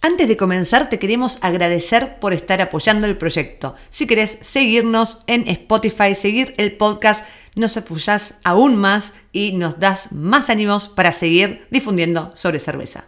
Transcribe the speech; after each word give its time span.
Antes 0.00 0.28
de 0.28 0.36
comenzar, 0.36 0.88
te 0.88 1.00
queremos 1.00 1.38
agradecer 1.40 2.20
por 2.20 2.32
estar 2.32 2.60
apoyando 2.62 3.06
el 3.06 3.18
proyecto. 3.18 3.74
Si 3.90 4.06
querés 4.06 4.38
seguirnos 4.42 5.24
en 5.26 5.48
Spotify, 5.48 6.14
seguir 6.14 6.54
el 6.56 6.76
podcast, 6.76 7.26
nos 7.56 7.76
apoyás 7.76 8.38
aún 8.44 8.76
más 8.76 9.12
y 9.32 9.52
nos 9.52 9.80
das 9.80 10.12
más 10.12 10.50
ánimos 10.50 10.86
para 10.86 11.12
seguir 11.12 11.66
difundiendo 11.70 12.30
sobre 12.34 12.60
cerveza. 12.60 13.06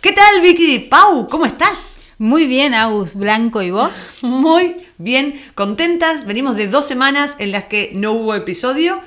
¿Qué 0.00 0.12
tal, 0.12 0.40
Vicky? 0.40 0.86
Pau, 0.88 1.28
¿cómo 1.28 1.46
estás? 1.46 1.98
Muy 2.16 2.46
bien, 2.46 2.72
Agus 2.72 3.14
Blanco, 3.14 3.60
¿y 3.60 3.72
vos? 3.72 4.14
Muy 4.22 4.76
bien, 4.98 5.34
contentas. 5.56 6.26
Venimos 6.26 6.54
de 6.54 6.68
dos 6.68 6.86
semanas 6.86 7.34
en 7.40 7.50
las 7.50 7.64
que 7.64 7.90
no 7.92 8.12
hubo 8.12 8.36
episodio 8.36 9.00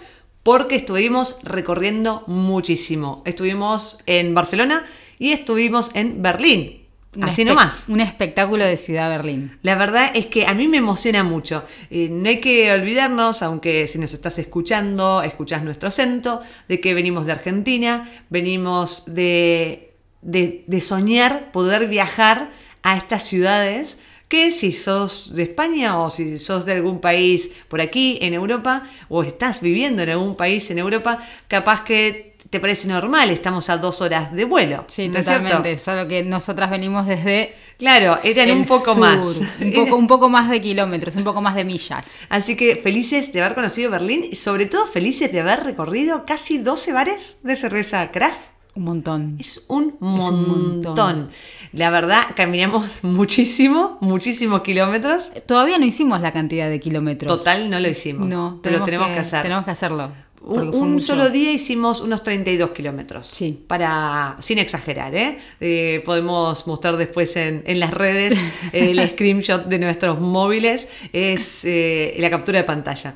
porque 0.43 0.75
estuvimos 0.75 1.37
recorriendo 1.43 2.23
muchísimo. 2.27 3.21
Estuvimos 3.25 3.99
en 4.07 4.33
Barcelona 4.35 4.83
y 5.19 5.33
estuvimos 5.33 5.91
en 5.93 6.23
Berlín. 6.23 6.79
Un 7.15 7.23
Así 7.23 7.43
nomás. 7.43 7.85
Un 7.87 8.01
espectáculo 8.01 8.63
de 8.63 8.77
Ciudad 8.77 9.09
Berlín. 9.09 9.57
La 9.63 9.75
verdad 9.75 10.11
es 10.13 10.27
que 10.27 10.45
a 10.45 10.53
mí 10.53 10.67
me 10.67 10.77
emociona 10.77 11.23
mucho. 11.23 11.63
Eh, 11.89 12.07
no 12.09 12.29
hay 12.29 12.39
que 12.39 12.71
olvidarnos, 12.71 13.41
aunque 13.41 13.87
si 13.87 13.97
nos 13.97 14.13
estás 14.13 14.37
escuchando, 14.37 15.23
escuchás 15.23 15.63
nuestro 15.63 15.89
acento, 15.89 16.41
de 16.67 16.79
que 16.79 16.93
venimos 16.93 17.25
de 17.25 17.31
Argentina, 17.31 18.07
venimos 18.29 19.05
de, 19.07 19.93
de, 20.21 20.63
de 20.67 20.81
soñar 20.81 21.51
poder 21.51 21.87
viajar 21.87 22.51
a 22.83 22.95
estas 22.95 23.23
ciudades 23.23 23.97
que 24.27 24.51
si 24.51 24.71
sos 24.71 25.33
de 25.35 25.41
España 25.41 25.99
o 25.99 26.11
si 26.11 26.37
sos 26.37 26.63
de 26.63 26.73
algún 26.73 27.01
país 27.01 27.49
por 27.67 27.81
aquí 27.81 28.19
en 28.21 28.35
Europa 28.35 28.87
o 29.09 29.23
estás 29.23 29.61
viviendo 29.61 30.03
en 30.03 30.11
algún 30.11 30.35
país 30.35 30.69
en 30.69 30.77
Europa, 30.77 31.17
capaz 31.47 31.83
que 31.83 32.28
te 32.49 32.59
parece 32.59 32.87
normal, 32.87 33.29
estamos 33.29 33.69
a 33.69 33.77
dos 33.77 34.01
horas 34.01 34.33
de 34.33 34.45
vuelo. 34.45 34.85
Sí, 34.87 35.07
¿no 35.07 35.19
es 35.19 35.25
cierto? 35.25 35.43
totalmente. 35.43 35.77
Solo 35.77 36.07
que 36.07 36.23
nosotras 36.23 36.69
venimos 36.71 37.05
desde. 37.05 37.53
Claro, 37.77 38.19
eran 38.23 38.49
el 38.49 38.57
un 38.57 38.65
poco 38.65 38.93
sur, 38.93 38.97
más. 38.97 39.39
Un 39.61 39.73
poco, 39.73 39.95
un 39.95 40.07
poco 40.07 40.29
más 40.29 40.49
de 40.49 40.59
kilómetros, 40.59 41.15
un 41.15 41.23
poco 41.23 41.41
más 41.41 41.55
de 41.55 41.63
millas. 41.63 42.25
Así 42.29 42.55
que 42.55 42.75
felices 42.75 43.31
de 43.31 43.41
haber 43.41 43.55
conocido 43.55 43.91
Berlín 43.91 44.25
y 44.29 44.35
sobre 44.35 44.65
todo 44.65 44.85
felices 44.87 45.31
de 45.31 45.39
haber 45.39 45.63
recorrido 45.63 46.25
casi 46.25 46.57
12 46.57 46.91
bares 46.91 47.37
de 47.43 47.55
cerveza 47.55 48.11
craft. 48.11 48.39
Un 48.75 48.83
montón. 48.83 49.37
Es 49.39 49.65
un 49.67 49.95
un 49.99 50.81
montón. 50.81 51.29
La 51.73 51.89
verdad, 51.89 52.23
caminamos 52.35 53.03
muchísimo, 53.03 53.97
muchísimos 54.01 54.61
kilómetros. 54.61 55.31
Todavía 55.45 55.77
no 55.77 55.85
hicimos 55.85 56.21
la 56.21 56.33
cantidad 56.33 56.69
de 56.69 56.79
kilómetros. 56.79 57.37
Total, 57.37 57.69
no 57.69 57.79
lo 57.79 57.87
hicimos. 57.87 58.27
No, 58.27 58.59
pero 58.63 58.79
lo 58.79 58.85
tenemos 58.85 59.07
que, 59.09 59.19
hacer. 59.19 59.41
Tenemos 59.41 59.65
que 59.65 59.71
hacerlo. 59.71 60.11
Un, 60.41 61.01
solo 61.01 61.29
día 61.29 61.51
hicimos 61.51 62.01
unos 62.01 62.23
32 62.23 62.71
kilómetros. 62.71 63.27
Sí. 63.27 63.63
Para, 63.67 64.37
sin 64.39 64.57
exagerar, 64.57 65.13
¿eh? 65.13 65.37
Eh, 65.59 66.01
podemos 66.05 66.65
mostrar 66.65 66.97
después 66.97 67.35
en, 67.35 67.61
en 67.65 67.79
las 67.79 67.93
redes 67.93 68.37
eh, 68.71 68.91
el 68.91 69.09
screenshot 69.09 69.65
de 69.65 69.79
nuestros 69.79 70.19
móviles. 70.19 70.87
Es 71.11 71.65
eh, 71.65 72.15
la 72.19 72.29
captura 72.29 72.59
de 72.59 72.63
pantalla. 72.63 73.15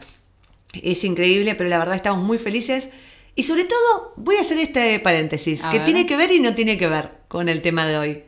Es 0.74 1.04
increíble, 1.04 1.56
pero 1.56 1.70
la 1.70 1.80
verdad 1.80 1.96
estamos 1.96 2.24
muy 2.24 2.38
felices. 2.38 2.90
Y 3.36 3.44
sobre 3.44 3.64
todo, 3.64 4.14
voy 4.18 4.36
a 4.36 4.42
hacer 4.42 4.60
este 4.60 5.00
paréntesis, 5.00 5.64
A 5.64 5.72
que 5.72 5.78
ver. 5.78 5.86
tiene 5.86 6.06
que 6.06 6.16
ver 6.18 6.32
y 6.32 6.40
no 6.40 6.54
tiene 6.54 6.78
que 6.78 6.88
ver 6.88 7.10
con 7.28 7.50
el 7.50 7.62
tema 7.62 7.88
de 7.88 7.98
hoy. 7.98 8.24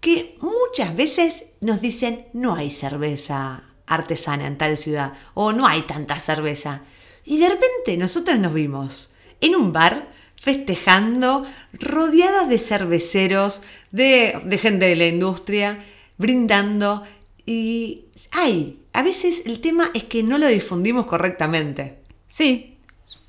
Que 0.00 0.36
muchas 0.40 0.96
veces 0.96 1.44
nos 1.60 1.80
dicen, 1.80 2.26
no 2.32 2.56
hay 2.56 2.70
cerveza 2.70 3.62
artesana 3.86 4.46
en 4.46 4.58
tal 4.58 4.76
ciudad, 4.78 5.12
o 5.34 5.52
no 5.52 5.66
hay 5.66 5.82
tanta 5.82 6.18
cerveza. 6.18 6.82
Y 7.24 7.38
de 7.38 7.48
repente 7.48 7.96
nosotros 7.96 8.38
nos 8.38 8.54
vimos 8.54 9.10
en 9.40 9.54
un 9.54 9.72
bar 9.72 10.08
festejando, 10.36 11.46
rodeados 11.72 12.48
de 12.48 12.58
cerveceros, 12.58 13.62
de, 13.92 14.40
de 14.44 14.58
gente 14.58 14.86
de 14.86 14.96
la 14.96 15.06
industria, 15.06 15.84
brindando. 16.18 17.04
Y 17.46 18.06
ay, 18.32 18.80
a 18.92 19.02
veces 19.02 19.44
el 19.46 19.60
tema 19.60 19.90
es 19.94 20.04
que 20.04 20.22
no 20.22 20.38
lo 20.38 20.48
difundimos 20.48 21.06
correctamente. 21.06 21.98
Sí. 22.28 22.76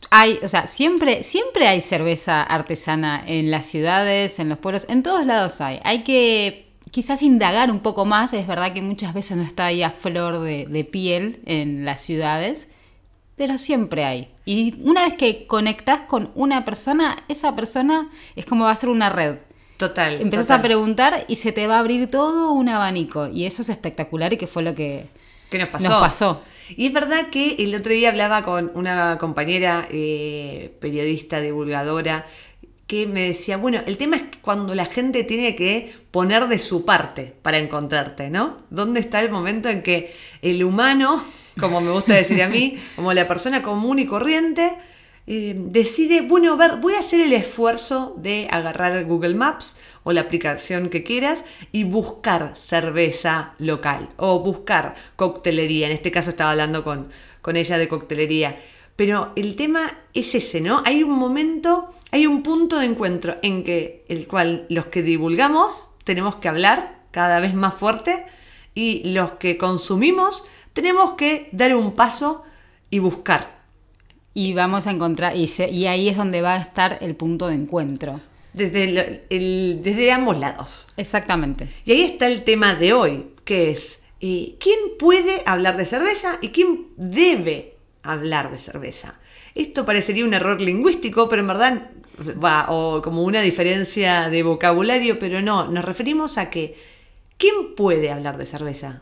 Hay, 0.10 0.40
o 0.44 0.48
sea, 0.48 0.68
siempre, 0.68 1.24
siempre 1.24 1.68
hay 1.68 1.82
cerveza 1.82 2.44
artesana 2.44 3.24
en 3.26 3.52
las 3.52 3.68
ciudades, 3.68 4.40
en 4.40 4.50
los 4.50 4.58
pueblos, 4.58 4.88
en 4.90 5.02
todos 5.02 5.26
lados 5.26 5.62
hay. 5.62 5.80
Hay 5.84 6.04
que 6.04 6.68
quizás 6.92 7.22
indagar 7.22 7.72
un 7.72 7.80
poco 7.80 8.06
más. 8.06 8.34
Es 8.34 8.46
verdad 8.46 8.74
que 8.74 8.82
muchas 8.82 9.14
veces 9.14 9.38
no 9.38 9.44
está 9.44 9.68
ahí 9.68 9.82
a 9.82 9.92
flor 9.92 10.40
de, 10.40 10.66
de 10.66 10.84
piel 10.84 11.40
en 11.46 11.86
las 11.86 12.02
ciudades, 12.02 12.73
pero 13.44 13.58
siempre 13.58 14.06
hay. 14.06 14.30
Y 14.46 14.76
una 14.84 15.04
vez 15.04 15.16
que 15.16 15.46
conectas 15.48 16.04
con 16.08 16.32
una 16.34 16.64
persona, 16.64 17.26
esa 17.28 17.54
persona 17.58 18.10
es 18.38 18.46
como 18.46 18.64
va 18.64 18.72
a 18.72 18.76
ser 18.78 18.88
una 18.88 19.10
red. 19.10 19.36
Total. 19.76 20.22
Empezás 20.22 20.48
total. 20.48 20.60
a 20.60 20.64
preguntar 20.64 21.26
y 21.28 21.36
se 21.36 21.52
te 21.52 21.68
va 21.68 21.76
a 21.76 21.80
abrir 21.80 22.10
todo 22.10 22.54
un 22.54 22.70
abanico. 22.70 23.28
Y 23.28 23.46
eso 23.46 23.62
es 23.62 23.68
espectacular 23.68 24.32
y 24.32 24.38
que 24.38 24.48
fue 24.48 24.64
lo 24.64 24.74
que 24.74 25.08
¿Qué 25.50 25.58
nos 25.58 25.68
pasó? 25.68 25.90
nos 25.90 26.00
pasó. 26.00 26.42
Y 26.70 26.88
es 26.88 26.94
verdad 26.94 27.32
que 27.32 27.56
el 27.60 27.76
otro 27.76 27.92
día 27.92 28.08
hablaba 28.08 28.44
con 28.44 28.72
una 28.76 29.18
compañera 29.18 29.90
eh, 29.92 30.74
periodista, 30.80 31.42
divulgadora, 31.42 32.26
que 32.88 33.08
me 33.08 33.28
decía, 33.28 33.58
bueno, 33.58 33.82
el 33.86 33.98
tema 33.98 34.16
es 34.16 34.22
que 34.22 34.40
cuando 34.40 34.74
la 34.74 34.86
gente 34.86 35.26
tiene 35.26 35.58
que 35.58 35.94
poner 36.12 36.48
de 36.48 36.60
su 36.60 36.86
parte 36.86 37.36
para 37.42 37.58
encontrarte, 37.58 38.30
¿no? 38.30 38.60
¿Dónde 38.70 39.02
está 39.02 39.20
el 39.20 39.32
momento 39.32 39.68
en 39.68 39.84
que 39.84 40.16
el 40.42 40.64
humano, 40.64 41.22
como 41.60 41.82
me 41.82 41.92
gusta 41.92 42.14
decir 42.14 42.42
a 42.42 42.48
mí, 42.48 42.78
como 42.96 43.14
la 43.14 43.28
persona 43.28 43.62
común 43.62 44.00
y 44.00 44.06
corriente, 44.06 44.72
eh, 45.26 45.56
decide, 45.58 46.22
bueno, 46.22 46.54
a 46.54 46.56
ver, 46.58 46.78
voy 46.82 46.96
a 46.96 47.00
hacer 47.00 47.22
el 47.22 47.32
esfuerzo 47.32 48.16
de 48.18 48.48
agarrar 48.52 49.06
Google 49.06 49.36
Maps 49.36 49.80
o 50.04 50.12
la 50.12 50.22
aplicación 50.22 50.90
que 50.90 51.04
quieras 51.04 51.46
y 51.72 51.86
buscar 51.86 52.54
cerveza 52.56 53.54
local 53.58 54.10
o 54.18 54.40
buscar 54.42 54.96
coctelería. 55.16 55.88
En 55.88 55.94
este 55.94 56.12
caso 56.12 56.30
estaba 56.30 56.52
hablando 56.52 56.84
con, 56.84 57.10
con 57.42 57.56
ella 57.56 57.78
de 57.78 57.88
coctelería. 57.88 58.60
Pero 58.96 59.32
el 59.36 59.56
tema 59.56 59.98
es 60.14 60.36
ese, 60.36 60.60
¿no? 60.60 60.84
Hay 60.86 61.04
un 61.04 61.12
momento, 61.12 61.94
hay 62.12 62.28
un 62.28 62.44
punto 62.44 62.80
de 62.80 62.86
encuentro 62.86 63.38
en 63.42 63.64
que 63.64 64.06
el 64.10 64.28
cual 64.28 64.66
los 64.70 64.88
que 64.88 65.04
divulgamos 65.04 65.90
tenemos 66.04 66.36
que 66.36 66.50
hablar 66.50 67.02
cada 67.12 67.40
vez 67.40 67.54
más 67.54 67.74
fuerte 67.76 68.26
y 68.76 69.04
los 69.14 69.34
que 69.34 69.58
consumimos 69.58 70.46
tenemos 70.74 71.12
que 71.14 71.50
dar 71.52 71.76
un 71.76 71.94
paso 71.94 72.44
y 72.90 73.00
buscar. 73.00 73.62
Y 74.34 74.54
vamos 74.54 74.88
a 74.88 74.92
encontrar, 74.92 75.36
y, 75.38 75.48
se- 75.48 75.70
y 75.70 75.86
ahí 75.88 76.10
es 76.10 76.18
donde 76.18 76.42
va 76.42 76.56
a 76.56 76.62
estar 76.62 76.98
el 77.02 77.16
punto 77.16 77.48
de 77.48 77.56
encuentro. 77.56 78.20
Desde, 78.54 78.84
el- 78.84 79.22
el- 79.30 79.80
desde 79.84 80.12
ambos 80.12 80.38
lados. 80.40 80.88
Exactamente. 80.98 81.70
Y 81.86 81.92
ahí 81.92 82.02
está 82.04 82.28
el 82.28 82.44
tema 82.44 82.76
de 82.76 82.94
hoy, 82.94 83.28
que 83.46 83.72
es 83.72 84.04
eh, 84.22 84.56
quién 84.60 84.80
puede 84.98 85.44
hablar 85.46 85.76
de 85.78 85.86
cerveza 85.86 86.38
y 86.42 86.50
quién 86.50 86.88
debe 86.98 87.76
hablar 88.04 88.52
de 88.52 88.58
cerveza. 88.58 89.20
Esto 89.54 89.86
parecería 89.86 90.26
un 90.26 90.34
error 90.34 90.62
lingüístico, 90.62 91.28
pero 91.30 91.42
en 91.42 91.48
verdad 91.48 91.90
va, 92.44 92.68
o 92.70 93.02
como 93.02 93.24
una 93.24 93.42
diferencia 93.42 94.30
de 94.30 94.42
vocabulario, 94.44 95.20
pero 95.20 95.42
no, 95.42 95.68
nos 95.68 95.84
referimos 95.86 96.38
a 96.38 96.50
que 96.50 96.76
¿quién 97.38 97.76
puede 97.76 98.12
hablar 98.12 98.38
de 98.38 98.46
cerveza? 98.46 99.02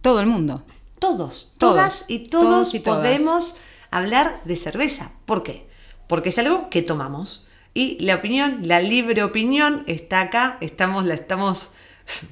Todo 0.00 0.20
el 0.20 0.26
mundo. 0.26 0.64
Todos, 1.00 1.54
Todos, 1.58 1.74
todas 1.74 2.04
y 2.08 2.20
todos, 2.20 2.44
todos 2.44 2.74
y 2.74 2.80
todas. 2.80 3.00
podemos 3.00 3.56
hablar 3.90 4.40
de 4.44 4.56
cerveza. 4.56 5.10
¿Por 5.24 5.42
qué? 5.42 5.66
Porque 6.06 6.28
es 6.28 6.38
algo 6.38 6.70
que 6.70 6.82
tomamos. 6.82 7.46
Y 7.74 7.98
la 8.04 8.16
opinión, 8.16 8.60
la 8.62 8.80
libre 8.80 9.22
opinión, 9.24 9.82
está 9.86 10.20
acá, 10.20 10.58
estamos, 10.60 11.04
la 11.06 11.14
estamos. 11.14 11.72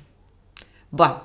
Bueno, 0.91 1.23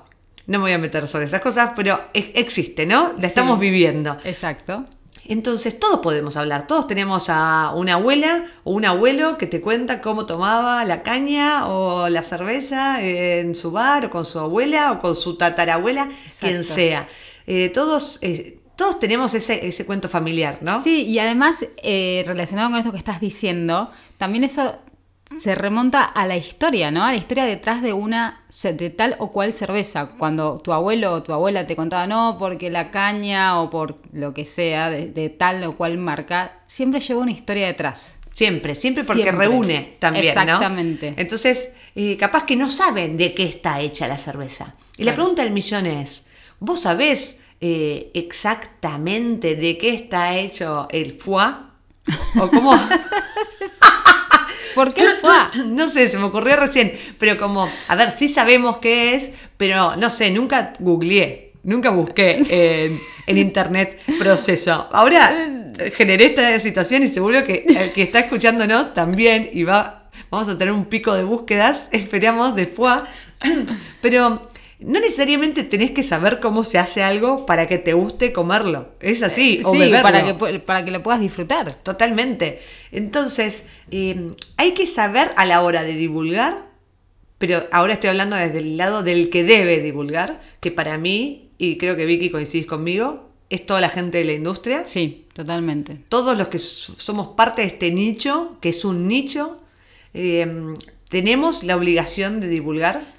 no 0.48 0.58
me 0.60 0.64
voy 0.64 0.72
a 0.74 0.78
meter 0.78 1.08
sobre 1.08 1.26
esas 1.26 1.42
cosas, 1.42 1.72
pero 1.76 2.00
ex- 2.14 2.32
existe, 2.36 2.86
¿no? 2.86 3.14
La 3.16 3.22
Sí. 3.22 3.26
estamos 3.28 3.60
viviendo. 3.60 4.18
Exacto. 4.26 4.84
Entonces, 5.26 5.80
todos 5.80 6.02
podemos 6.02 6.36
hablar. 6.36 6.68
Todos 6.68 6.86
tenemos 6.86 7.28
a 7.30 7.72
una 7.76 7.94
abuela 7.94 8.44
o 8.66 8.74
un 8.74 8.84
abuelo 8.84 9.38
que 9.38 9.48
te 9.48 9.62
cuenta 9.62 10.02
cómo 10.02 10.26
tomaba 10.26 10.84
la 10.84 11.02
caña 11.02 11.68
o 11.68 12.10
la 12.10 12.24
cerveza 12.24 13.02
en 13.02 13.56
su 13.56 13.72
bar 13.72 14.06
o 14.08 14.10
con 14.10 14.26
su 14.26 14.38
abuela 14.38 14.92
o 14.92 15.00
con 15.00 15.16
su 15.16 15.38
tatarabuela, 15.38 16.10
quien 16.42 16.66
sea. 16.66 17.08
Eh, 17.48 17.70
todos, 17.70 18.20
eh, 18.22 18.60
todos 18.76 19.00
tenemos 19.00 19.34
ese, 19.34 19.68
ese 19.68 19.86
cuento 19.86 20.10
familiar, 20.10 20.60
¿no? 20.62 20.82
Sí, 20.82 21.04
y 21.06 21.20
además, 21.20 21.66
eh, 21.84 22.24
relacionado 22.26 22.70
con 22.70 22.80
esto 22.80 22.92
que 22.92 22.98
estás 22.98 23.20
diciendo, 23.20 23.92
también 24.18 24.44
eso 24.44 24.76
se 25.40 25.56
remonta 25.56 26.04
a 26.04 26.28
la 26.28 26.38
historia, 26.38 26.92
¿no? 26.92 27.04
A 27.04 27.12
la 27.12 27.18
historia 27.18 27.46
detrás 27.46 27.82
de 27.82 27.94
una 27.94 28.44
de 28.64 28.90
tal 28.92 29.16
o 29.20 29.32
cual 29.32 29.54
cerveza. 29.54 30.12
Cuando 30.18 30.60
tu 30.60 30.74
abuelo 30.74 31.14
o 31.14 31.24
tu 31.24 31.34
abuela 31.34 31.66
te 31.66 31.76
contaba, 31.76 32.06
no, 32.06 32.38
porque 32.38 32.70
la 32.70 32.92
caña 32.92 33.60
o 33.60 33.70
por 33.70 34.00
lo 34.12 34.34
que 34.34 34.46
sea 34.46 34.90
de, 34.90 35.08
de 35.08 35.30
tal 35.30 35.64
o 35.64 35.76
cual 35.76 35.98
marca, 35.98 36.62
siempre 36.68 37.00
lleva 37.00 37.22
una 37.22 37.32
historia 37.32 37.68
detrás. 37.68 38.18
Siempre, 38.34 38.74
siempre 38.74 39.04
porque 39.04 39.24
Siempre. 39.24 39.48
reúne 39.48 39.96
también, 40.00 40.26
Exactamente. 40.26 41.12
¿no? 41.12 41.18
Entonces, 41.18 41.72
eh, 41.96 42.18
capaz 42.18 42.46
que 42.46 42.56
no 42.56 42.72
saben 42.72 43.16
de 43.16 43.34
qué 43.36 43.44
está 43.44 43.80
hecha 43.80 44.08
la 44.08 44.18
cerveza. 44.18 44.76
Y 44.98 45.04
la 45.04 45.14
pregunta 45.14 45.44
del 45.44 45.54
millón 45.54 45.86
es, 45.86 46.28
¿vos 46.64 46.82
sabés 46.82 47.40
eh, 47.60 48.10
exactamente 48.14 49.56
de 49.56 49.78
qué 49.78 49.94
está 49.94 50.38
hecho 50.38 50.88
el 50.92 51.20
foie? 51.20 51.48
¿O 52.40 52.50
cómo? 52.50 52.74
¿Por 54.76 54.94
qué 54.94 55.06
fue? 55.20 55.64
No 55.66 55.90
sé, 55.90 56.08
se 56.08 56.18
me 56.18 56.24
ocurrió 56.24 56.56
recién. 56.56 56.94
Pero 57.20 57.38
como, 57.38 57.70
a 57.88 57.96
ver, 57.96 58.12
sí 58.12 58.30
sabemos 58.30 58.78
qué 58.78 59.16
es, 59.16 59.32
pero 59.58 59.98
no 59.98 60.10
sé, 60.10 60.32
nunca 60.32 60.74
googleé. 60.80 61.52
Nunca 61.64 61.92
busqué 61.92 62.44
en, 62.50 63.00
en 63.28 63.38
internet 63.38 64.00
proceso. 64.20 64.90
Ahora 64.92 65.32
generé 65.96 66.26
esta 66.26 66.60
situación 66.60 67.04
y 67.04 67.08
seguro 67.08 67.46
que 67.46 67.66
el 67.68 67.94
que 67.94 68.04
está 68.04 68.20
escuchándonos 68.20 68.94
también 68.94 69.50
y 69.52 69.64
va, 69.64 70.10
vamos 70.30 70.50
a 70.50 70.58
tener 70.58 70.74
un 70.74 70.86
pico 70.86 71.14
de 71.14 71.24
búsquedas, 71.24 71.90
esperamos 71.92 72.56
después. 72.56 73.02
Pero 74.02 74.48
no 74.86 75.00
necesariamente 75.00 75.64
tenés 75.64 75.92
que 75.92 76.04
saber 76.04 76.40
cómo 76.40 76.64
se 76.64 76.78
hace 76.78 77.04
algo 77.04 77.46
para 77.46 77.68
que 77.68 77.78
te 77.78 77.94
guste 77.94 78.32
comerlo. 78.34 78.90
Es 79.00 79.24
así. 79.24 79.62
o 79.64 79.72
Sí, 79.72 79.80
beberlo. 79.80 80.02
para 80.04 80.24
que, 80.24 80.60
para 80.60 80.86
que 80.86 80.92
lo 80.92 81.02
puedas 81.04 81.22
disfrutar. 81.22 81.74
Totalmente. 81.74 82.60
Entonces, 82.92 83.66
eh, 83.92 84.32
hay 84.58 84.74
que 84.74 84.86
saber 84.88 85.32
a 85.38 85.46
la 85.46 85.62
hora 85.64 85.84
de 85.84 85.94
divulgar, 85.94 86.68
pero 87.38 87.64
ahora 87.72 87.94
estoy 87.94 88.10
hablando 88.10 88.36
desde 88.36 88.60
el 88.60 88.78
lado 88.78 89.04
del 89.04 89.30
que 89.30 89.44
debe 89.44 89.80
divulgar, 89.82 90.42
que 90.60 90.72
para 90.72 90.98
mí, 90.98 91.50
y 91.58 91.78
creo 91.78 91.96
que 91.96 92.06
Vicky 92.06 92.30
coincidís 92.30 92.66
conmigo, 92.66 93.30
es 93.50 93.66
toda 93.66 93.82
la 93.82 93.90
gente 93.90 94.18
de 94.20 94.24
la 94.26 94.34
industria, 94.34 94.86
Sí, 94.86 95.26
totalmente. 95.34 95.98
todos 96.10 96.38
los 96.38 96.48
que 96.48 96.58
somos 96.58 97.30
parte 97.36 97.62
de 97.62 97.68
este 97.68 97.92
nicho, 97.92 98.58
que 98.62 98.70
es 98.70 98.84
un 98.86 99.08
nicho, 99.08 99.60
eh, 100.14 100.74
tenemos 101.10 101.64
la 101.64 101.76
obligación 101.76 102.40
de 102.40 102.48
divulgar. 102.48 103.13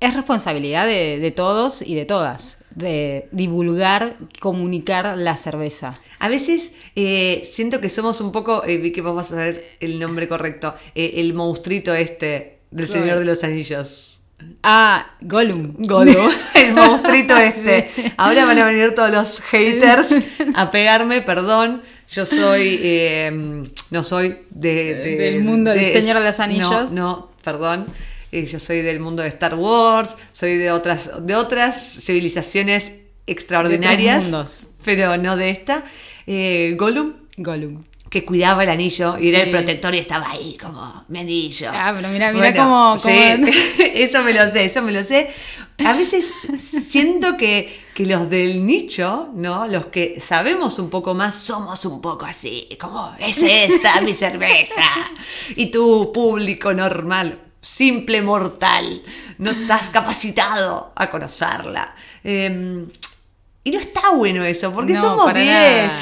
Es 0.00 0.14
responsabilidad 0.14 0.86
de, 0.86 1.18
de 1.18 1.30
todos 1.30 1.82
y 1.82 1.94
de 1.94 2.04
todas 2.06 2.64
de 2.74 3.28
divulgar, 3.32 4.16
comunicar 4.40 5.18
la 5.18 5.36
cerveza. 5.36 5.98
A 6.20 6.28
veces 6.28 6.72
eh, 6.96 7.42
siento 7.44 7.80
que 7.80 7.88
somos 7.90 8.20
un 8.20 8.30
poco, 8.32 8.64
eh, 8.64 8.76
Vicky, 8.76 9.00
vos 9.00 9.14
vas 9.16 9.32
a 9.32 9.36
ver 9.36 9.64
el 9.80 9.98
nombre 9.98 10.28
correcto, 10.28 10.74
eh, 10.94 11.14
el 11.16 11.34
monstruito 11.34 11.92
este 11.94 12.60
del. 12.70 12.88
Señor 12.88 13.18
de 13.18 13.24
los 13.24 13.42
Anillos. 13.44 14.20
Ah, 14.62 15.14
Gollum. 15.20 15.74
Gollum, 15.78 16.30
el 16.54 16.72
monstruito 16.74 17.36
este. 17.36 17.90
Ahora 18.16 18.46
van 18.46 18.58
a 18.58 18.66
venir 18.66 18.94
todos 18.94 19.10
los 19.10 19.40
haters 19.40 20.14
a 20.54 20.70
pegarme, 20.70 21.20
perdón. 21.20 21.82
Yo 22.08 22.24
soy, 22.24 22.78
eh, 22.82 23.66
no 23.90 24.04
soy 24.04 24.38
de, 24.50 24.94
de- 24.94 25.16
Del 25.16 25.42
mundo 25.42 25.70
del 25.72 25.92
Señor 25.92 26.18
de 26.20 26.24
los 26.24 26.40
Anillos. 26.40 26.90
No, 26.92 27.02
no, 27.18 27.30
perdón. 27.44 27.86
Eh, 28.32 28.44
yo 28.46 28.58
soy 28.60 28.82
del 28.82 29.00
mundo 29.00 29.22
de 29.22 29.28
Star 29.28 29.54
Wars, 29.54 30.16
soy 30.32 30.56
de 30.56 30.70
otras, 30.70 31.26
de 31.26 31.34
otras 31.34 31.76
civilizaciones 32.02 32.92
extraordinarias, 33.26 34.30
De 34.30 34.44
pero 34.84 35.16
no 35.16 35.36
de 35.36 35.50
esta. 35.50 35.84
Eh, 36.26 36.74
Gollum, 36.78 37.12
Gollum. 37.36 37.84
que 38.08 38.24
cuidaba 38.24 38.62
el 38.64 38.70
anillo 38.70 39.16
y 39.18 39.30
era 39.30 39.42
el 39.42 39.50
protector 39.50 39.94
y 39.94 39.98
estaba 39.98 40.30
ahí 40.30 40.56
como 40.60 41.04
mi 41.08 41.20
anillo. 41.20 41.70
Ah, 41.72 41.92
pero 41.96 42.08
mira, 42.08 42.32
mira 42.32 42.54
cómo- 42.54 42.96
sí, 42.96 43.08
cómo- 43.08 43.46
eso 43.94 44.22
me 44.22 44.32
lo 44.32 44.48
sé, 44.50 44.64
eso 44.66 44.82
me 44.82 44.92
lo 44.92 45.02
sé. 45.04 45.28
A 45.84 45.92
veces 45.94 46.30
siento 46.88 47.36
que, 47.38 47.80
que 47.94 48.04
los 48.06 48.28
del 48.28 48.66
nicho, 48.66 49.30
¿no? 49.34 49.66
Los 49.66 49.86
que 49.86 50.20
sabemos 50.20 50.78
un 50.78 50.90
poco 50.90 51.14
más, 51.14 51.36
somos 51.36 51.84
un 51.86 52.00
poco 52.02 52.26
así, 52.26 52.68
como, 52.80 53.14
es 53.18 53.38
esta 53.42 54.00
mi 54.02 54.12
cerveza. 54.14 54.82
Y 55.56 55.66
tú, 55.66 56.10
público 56.12 56.72
normal, 56.74 57.38
simple 57.60 58.22
mortal, 58.22 59.02
no 59.38 59.50
estás 59.50 59.90
capacitado 59.90 60.92
a 60.96 61.10
conocerla. 61.10 61.94
Eh, 62.24 62.86
y 63.64 63.70
no 63.70 63.78
está 63.78 64.10
bueno 64.14 64.42
eso, 64.44 64.72
porque 64.72 64.94
No, 64.94 65.00
somos 65.00 65.26
para 65.26 65.40
10. 65.40 65.52
nada. 65.52 65.92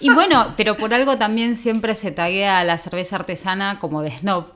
Y 0.00 0.10
bueno, 0.10 0.52
pero 0.56 0.76
por 0.76 0.92
algo 0.92 1.16
también 1.16 1.56
siempre 1.56 1.94
se 1.94 2.10
taguea 2.10 2.60
a 2.60 2.64
la 2.64 2.78
cerveza 2.78 3.16
artesana 3.16 3.78
como 3.78 4.02
de 4.02 4.10
snob 4.18 4.46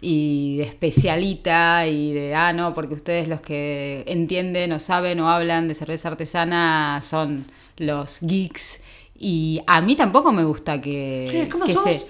y 0.00 0.56
de 0.56 0.64
especialita 0.64 1.86
y 1.86 2.12
de, 2.12 2.34
ah, 2.34 2.52
no, 2.52 2.74
porque 2.74 2.94
ustedes 2.94 3.28
los 3.28 3.40
que 3.40 4.02
entienden 4.08 4.72
o 4.72 4.80
saben 4.80 5.20
o 5.20 5.28
hablan 5.30 5.68
de 5.68 5.74
cerveza 5.76 6.08
artesana 6.08 7.00
son 7.00 7.44
los 7.76 8.18
geeks. 8.22 8.80
Y 9.16 9.62
a 9.68 9.80
mí 9.80 9.94
tampoco 9.94 10.32
me 10.32 10.42
gusta 10.44 10.80
que, 10.80 11.28
¿Qué? 11.30 11.48
¿Cómo 11.48 11.64
que, 11.66 11.72
somos? 11.72 12.08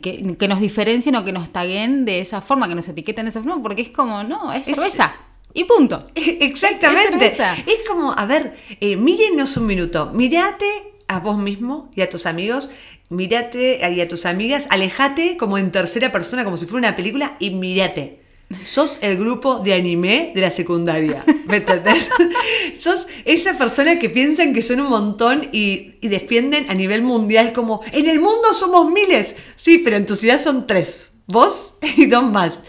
Que, 0.00 0.36
que 0.38 0.48
nos 0.48 0.60
diferencien 0.60 1.16
o 1.16 1.24
que 1.24 1.32
nos 1.32 1.50
taguen 1.52 2.04
de 2.04 2.20
esa 2.20 2.40
forma, 2.40 2.68
que 2.68 2.74
nos 2.74 2.88
etiqueten 2.88 3.24
de 3.26 3.30
esa 3.30 3.42
forma, 3.42 3.60
porque 3.62 3.82
es 3.82 3.90
como, 3.90 4.22
no, 4.22 4.52
es 4.52 4.68
Es- 4.68 4.74
cerveza. 4.74 5.14
Y 5.54 5.64
punto. 5.64 6.06
Exactamente. 6.14 7.26
Es 7.66 7.78
como, 7.88 8.12
a 8.12 8.26
ver, 8.26 8.54
eh, 8.80 8.96
mírenos 8.96 9.56
un 9.56 9.66
minuto, 9.66 10.10
mirate 10.12 10.66
a 11.08 11.20
vos 11.20 11.38
mismo 11.38 11.90
y 11.94 12.00
a 12.02 12.10
tus 12.10 12.26
amigos, 12.26 12.70
mirate 13.08 13.80
y 13.90 14.00
a 14.00 14.08
tus 14.08 14.26
amigas, 14.26 14.66
alejate 14.70 15.36
como 15.36 15.56
en 15.58 15.70
tercera 15.72 16.12
persona, 16.12 16.44
como 16.44 16.56
si 16.56 16.66
fuera 16.66 16.88
una 16.88 16.96
película, 16.96 17.36
y 17.38 17.50
mirate. 17.50 18.20
Sos 18.64 18.98
el 19.02 19.16
grupo 19.16 19.58
de 19.58 19.74
anime 19.74 20.30
de 20.34 20.40
la 20.40 20.50
secundaria. 20.52 21.24
¿Me 21.48 21.56
entendés? 21.56 22.06
Sos 22.78 23.06
esa 23.24 23.58
persona 23.58 23.98
que 23.98 24.08
piensan 24.08 24.54
que 24.54 24.62
son 24.62 24.80
un 24.80 24.88
montón 24.88 25.48
y, 25.52 25.96
y 26.00 26.08
defienden 26.08 26.70
a 26.70 26.74
nivel 26.74 27.02
mundial 27.02 27.52
como, 27.52 27.80
en 27.92 28.06
el 28.08 28.20
mundo 28.20 28.54
somos 28.54 28.90
miles. 28.90 29.34
Sí, 29.56 29.78
pero 29.78 29.96
en 29.96 30.06
tu 30.06 30.14
ciudad 30.14 30.40
son 30.40 30.66
tres. 30.66 31.10
Vos 31.26 31.74
y 31.96 32.06
dos 32.06 32.22
más. 32.30 32.60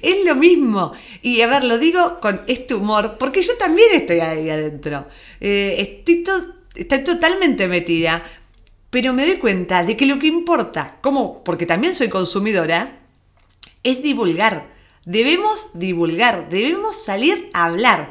Es 0.00 0.24
lo 0.24 0.34
mismo. 0.36 0.92
Y 1.20 1.42
a 1.42 1.46
ver, 1.48 1.64
lo 1.64 1.76
digo 1.78 2.18
con 2.20 2.40
este 2.46 2.74
humor, 2.74 3.16
porque 3.18 3.42
yo 3.42 3.54
también 3.58 3.88
estoy 3.92 4.20
ahí 4.20 4.48
adentro. 4.48 5.06
Eh, 5.38 5.76
estoy, 5.78 6.22
to- 6.22 6.54
estoy 6.74 7.04
totalmente 7.04 7.68
metida, 7.68 8.22
pero 8.88 9.12
me 9.12 9.26
doy 9.26 9.36
cuenta 9.36 9.84
de 9.84 9.98
que 9.98 10.06
lo 10.06 10.18
que 10.18 10.28
importa, 10.28 10.96
como, 11.02 11.44
porque 11.44 11.66
también 11.66 11.94
soy 11.94 12.08
consumidora, 12.08 13.00
es 13.82 14.02
divulgar. 14.02 14.74
Debemos 15.06 15.70
divulgar, 15.74 16.50
debemos 16.50 16.96
salir 16.96 17.48
a 17.52 17.66
hablar. 17.66 18.10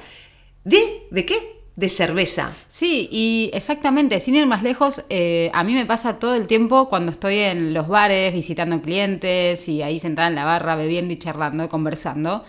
¿De, 0.63 1.05
de 1.11 1.25
qué? 1.25 1.61
De 1.75 1.89
cerveza. 1.89 2.55
Sí, 2.69 3.09
y 3.11 3.51
exactamente, 3.53 4.21
sin 4.21 4.35
ir 4.35 4.45
más 4.45 4.63
lejos, 4.63 5.03
eh, 5.09 5.51
a 5.53 5.65
mí 5.65 5.73
me 5.73 5.85
pasa 5.85 6.19
todo 6.19 6.35
el 6.35 6.47
tiempo 6.47 6.87
cuando 6.87 7.11
estoy 7.11 7.39
en 7.39 7.73
los 7.73 7.89
bares 7.89 8.33
visitando 8.33 8.81
clientes 8.81 9.67
y 9.67 9.81
ahí 9.81 9.99
sentada 9.99 10.29
en 10.29 10.35
la 10.35 10.45
barra 10.45 10.77
bebiendo 10.77 11.13
y 11.13 11.17
charlando, 11.17 11.67
conversando. 11.67 12.45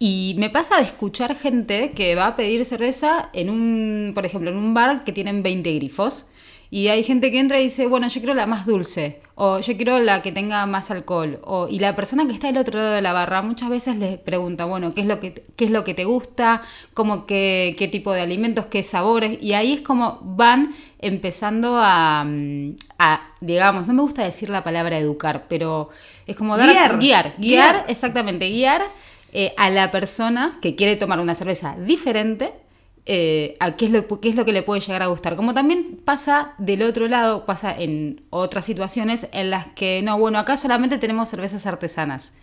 Y 0.00 0.34
me 0.38 0.50
pasa 0.50 0.78
de 0.78 0.82
escuchar 0.82 1.36
gente 1.36 1.92
que 1.92 2.16
va 2.16 2.26
a 2.26 2.36
pedir 2.36 2.64
cerveza 2.64 3.30
en 3.32 3.48
un, 3.48 4.10
por 4.12 4.26
ejemplo, 4.26 4.50
en 4.50 4.56
un 4.56 4.74
bar 4.74 5.04
que 5.04 5.12
tienen 5.12 5.44
20 5.44 5.72
grifos. 5.72 6.26
Y 6.68 6.88
hay 6.88 7.04
gente 7.04 7.30
que 7.30 7.38
entra 7.38 7.60
y 7.60 7.64
dice, 7.64 7.86
bueno, 7.86 8.08
yo 8.08 8.20
quiero 8.20 8.34
la 8.34 8.46
más 8.46 8.66
dulce, 8.66 9.20
o 9.36 9.58
yo 9.58 9.76
quiero 9.76 9.98
la 9.98 10.22
que 10.22 10.30
tenga 10.30 10.64
más 10.66 10.90
alcohol. 10.90 11.40
O, 11.44 11.66
y 11.68 11.80
la 11.80 11.96
persona 11.96 12.26
que 12.26 12.32
está 12.32 12.46
del 12.46 12.58
otro 12.58 12.78
lado 12.78 12.92
de 12.92 13.02
la 13.02 13.12
barra 13.12 13.42
muchas 13.42 13.68
veces 13.68 13.96
le 13.96 14.16
pregunta, 14.18 14.64
bueno, 14.64 14.94
¿qué 14.94 15.00
es 15.00 15.06
lo 15.08 15.18
que, 15.18 15.44
qué 15.56 15.64
es 15.64 15.70
lo 15.72 15.82
que 15.82 15.94
te 15.94 16.04
gusta? 16.04 16.62
Como 16.92 17.26
que, 17.26 17.74
¿Qué 17.78 17.88
tipo 17.88 18.12
de 18.12 18.20
alimentos? 18.20 18.66
¿Qué 18.66 18.82
sabores? 18.82 19.38
Y 19.42 19.54
ahí 19.54 19.72
es 19.72 19.80
como 19.80 20.20
van 20.22 20.74
empezando 21.00 21.78
a, 21.82 22.24
mm, 22.24 22.76
a, 22.98 23.22
digamos, 23.40 23.86
no 23.86 23.92
me 23.94 24.02
gusta 24.02 24.22
decir 24.22 24.48
la 24.50 24.62
palabra 24.62 24.98
educar, 24.98 25.46
pero 25.48 25.88
es 26.26 26.36
como 26.36 26.56
dar 26.56 26.70
Guiar. 26.70 26.98
guiar, 26.98 27.34
guiar, 27.38 27.74
Guiar. 27.74 27.84
exactamente, 27.88 28.48
guiar 28.48 28.82
eh, 29.32 29.52
a 29.56 29.68
la 29.68 29.90
persona 29.90 30.58
que 30.62 30.76
quiere 30.76 30.96
tomar 30.96 31.18
una 31.18 31.34
cerveza 31.34 31.74
diferente 31.78 32.52
eh, 33.06 33.54
a 33.60 33.76
qué 33.76 33.86
es, 33.86 33.90
lo, 33.90 34.06
qué 34.20 34.30
es 34.30 34.34
lo 34.34 34.44
que 34.44 34.52
le 34.52 34.62
puede 34.62 34.80
llegar 34.80 35.02
a 35.02 35.06
gustar. 35.08 35.36
Como 35.36 35.52
también 35.54 36.00
pasa 36.04 36.54
del 36.58 36.82
otro 36.82 37.06
lado, 37.08 37.44
pasa 37.44 37.74
en 37.76 38.22
otras 38.30 38.64
situaciones 38.64 39.28
en 39.32 39.50
las 39.50 39.66
que, 39.74 40.00
no, 40.02 40.18
bueno, 40.18 40.38
acá 40.38 40.56
solamente 40.56 40.98
tenemos 40.98 41.28
cervezas 41.28 41.66
artesanas. 41.66 42.34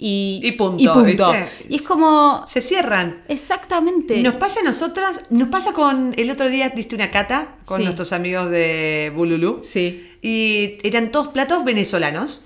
Y, 0.00 0.40
Y 0.44 0.52
punto, 0.52 0.80
Y, 0.82 0.86
punto. 0.86 1.32
Y 1.68 1.74
es 1.76 1.82
como... 1.82 2.44
Se 2.46 2.60
cierran. 2.60 3.22
Exactamente. 3.26 4.20
Nos 4.22 4.34
pasa 4.34 4.60
a 4.60 4.62
nosotras, 4.62 5.22
nos 5.30 5.48
pasa 5.48 5.72
con 5.72 6.14
el 6.16 6.30
otro 6.30 6.48
día 6.48 6.68
diste 6.70 6.94
una 6.94 7.10
cata 7.10 7.56
con 7.64 7.78
Sí. 7.78 7.84
nuestros 7.84 8.12
amigos 8.12 8.48
de 8.50 9.12
Bululú. 9.14 9.58
Sí. 9.62 10.08
Y 10.22 10.78
eran 10.84 11.10
todos 11.10 11.28
platos 11.28 11.64
venezolanos. 11.64 12.42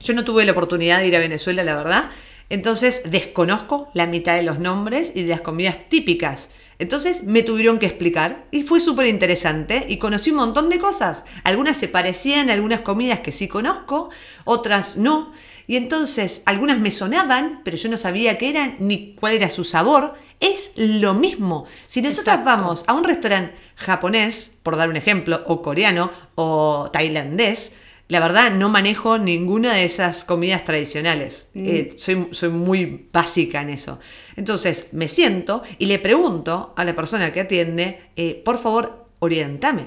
Yo 0.00 0.12
no 0.14 0.24
tuve 0.24 0.44
la 0.44 0.50
oportunidad 0.52 0.98
de 0.98 1.06
ir 1.06 1.14
a 1.14 1.20
Venezuela, 1.20 1.62
la 1.62 1.76
verdad. 1.76 2.10
Entonces 2.48 3.10
desconozco 3.12 3.88
la 3.94 4.06
mitad 4.06 4.34
de 4.34 4.42
los 4.42 4.58
nombres 4.58 5.12
y 5.14 5.22
de 5.22 5.28
las 5.28 5.40
comidas 5.40 5.78
típicas. 5.88 6.50
Entonces 6.82 7.22
me 7.22 7.44
tuvieron 7.44 7.78
que 7.78 7.86
explicar 7.86 8.44
y 8.50 8.64
fue 8.64 8.80
súper 8.80 9.06
interesante 9.06 9.86
y 9.88 9.98
conocí 9.98 10.30
un 10.30 10.38
montón 10.38 10.68
de 10.68 10.80
cosas. 10.80 11.24
Algunas 11.44 11.76
se 11.76 11.86
parecían 11.86 12.50
a 12.50 12.54
algunas 12.54 12.80
comidas 12.80 13.20
que 13.20 13.30
sí 13.30 13.46
conozco, 13.46 14.10
otras 14.44 14.96
no. 14.96 15.32
Y 15.68 15.76
entonces 15.76 16.42
algunas 16.44 16.80
me 16.80 16.90
sonaban, 16.90 17.60
pero 17.62 17.76
yo 17.76 17.88
no 17.88 17.96
sabía 17.96 18.36
qué 18.36 18.48
eran 18.48 18.74
ni 18.80 19.14
cuál 19.14 19.34
era 19.34 19.48
su 19.48 19.62
sabor. 19.62 20.14
Es 20.40 20.72
lo 20.74 21.14
mismo. 21.14 21.66
Si 21.86 22.02
nosotros 22.02 22.34
Exacto. 22.34 22.46
vamos 22.46 22.84
a 22.88 22.94
un 22.94 23.04
restaurante 23.04 23.54
japonés, 23.76 24.58
por 24.64 24.76
dar 24.76 24.88
un 24.88 24.96
ejemplo, 24.96 25.44
o 25.46 25.62
coreano, 25.62 26.10
o 26.34 26.90
tailandés, 26.92 27.74
la 28.12 28.20
verdad 28.20 28.50
no 28.52 28.68
manejo 28.68 29.16
ninguna 29.16 29.72
de 29.74 29.84
esas 29.86 30.24
comidas 30.24 30.64
tradicionales. 30.66 31.48
Eh, 31.54 31.94
soy, 31.96 32.28
soy 32.32 32.50
muy 32.50 33.08
básica 33.10 33.62
en 33.62 33.70
eso. 33.70 33.98
Entonces 34.36 34.88
me 34.92 35.08
siento 35.08 35.62
y 35.78 35.86
le 35.86 35.98
pregunto 35.98 36.74
a 36.76 36.84
la 36.84 36.94
persona 36.94 37.32
que 37.32 37.40
atiende, 37.40 38.10
eh, 38.16 38.42
por 38.44 38.60
favor, 38.62 39.06
orientame, 39.18 39.86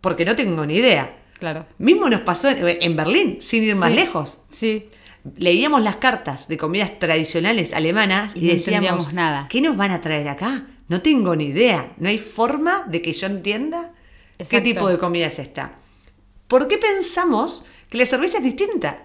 porque 0.00 0.24
no 0.24 0.36
tengo 0.36 0.64
ni 0.66 0.74
idea. 0.76 1.16
Claro. 1.40 1.66
Mismo 1.78 2.08
nos 2.08 2.20
pasó 2.20 2.48
en, 2.48 2.64
en 2.80 2.94
Berlín, 2.96 3.38
sin 3.40 3.64
ir 3.64 3.74
más 3.74 3.90
Sí. 3.90 3.96
lejos. 3.96 4.38
Sí. 4.48 4.88
leíamos 5.36 5.82
las 5.82 5.96
cartas 5.96 6.46
de 6.46 6.56
comidas 6.56 6.98
tradicionales 7.00 7.74
alemanas 7.74 8.32
y, 8.36 8.44
Y 8.44 8.48
no 8.48 8.54
decíamos, 8.54 9.12
nada. 9.12 9.46
¿qué 9.50 9.60
nos 9.60 9.76
van 9.76 9.90
a 9.90 10.00
traer 10.00 10.28
acá? 10.28 10.64
No 10.86 11.00
tengo 11.02 11.34
ni 11.34 11.46
idea. 11.46 11.92
No 11.98 12.08
hay 12.08 12.18
forma 12.18 12.84
de 12.86 13.02
que 13.02 13.12
yo 13.12 13.26
entienda 13.26 13.92
qué 14.48 14.60
tipo 14.60 14.88
de 14.88 14.96
comida 14.96 15.26
es 15.26 15.38
esta. 15.40 15.72
¿Por 16.48 16.66
qué 16.66 16.78
pensamos 16.78 17.66
que 17.90 17.98
la 17.98 18.06
cerveza 18.06 18.38
es 18.38 18.44
distinta? 18.44 19.04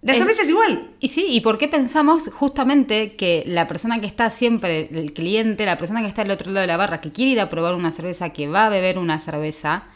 La 0.00 0.14
cerveza 0.14 0.42
es 0.42 0.48
igual. 0.48 0.90
Y 1.00 1.08
sí, 1.08 1.26
¿y 1.28 1.40
por 1.40 1.58
qué 1.58 1.66
pensamos 1.66 2.30
justamente 2.32 3.16
que 3.16 3.42
la 3.46 3.66
persona 3.66 4.00
que 4.00 4.06
está 4.06 4.30
siempre, 4.30 4.88
el 4.92 5.12
cliente, 5.12 5.66
la 5.66 5.76
persona 5.76 6.02
que 6.02 6.06
está 6.06 6.22
al 6.22 6.30
otro 6.30 6.52
lado 6.52 6.60
de 6.60 6.68
la 6.68 6.76
barra, 6.76 7.00
que 7.00 7.10
quiere 7.10 7.32
ir 7.32 7.40
a 7.40 7.50
probar 7.50 7.74
una 7.74 7.90
cerveza, 7.90 8.32
que 8.32 8.46
va 8.46 8.66
a 8.66 8.68
beber 8.68 8.96
una 8.96 9.18
cerveza, 9.18 9.88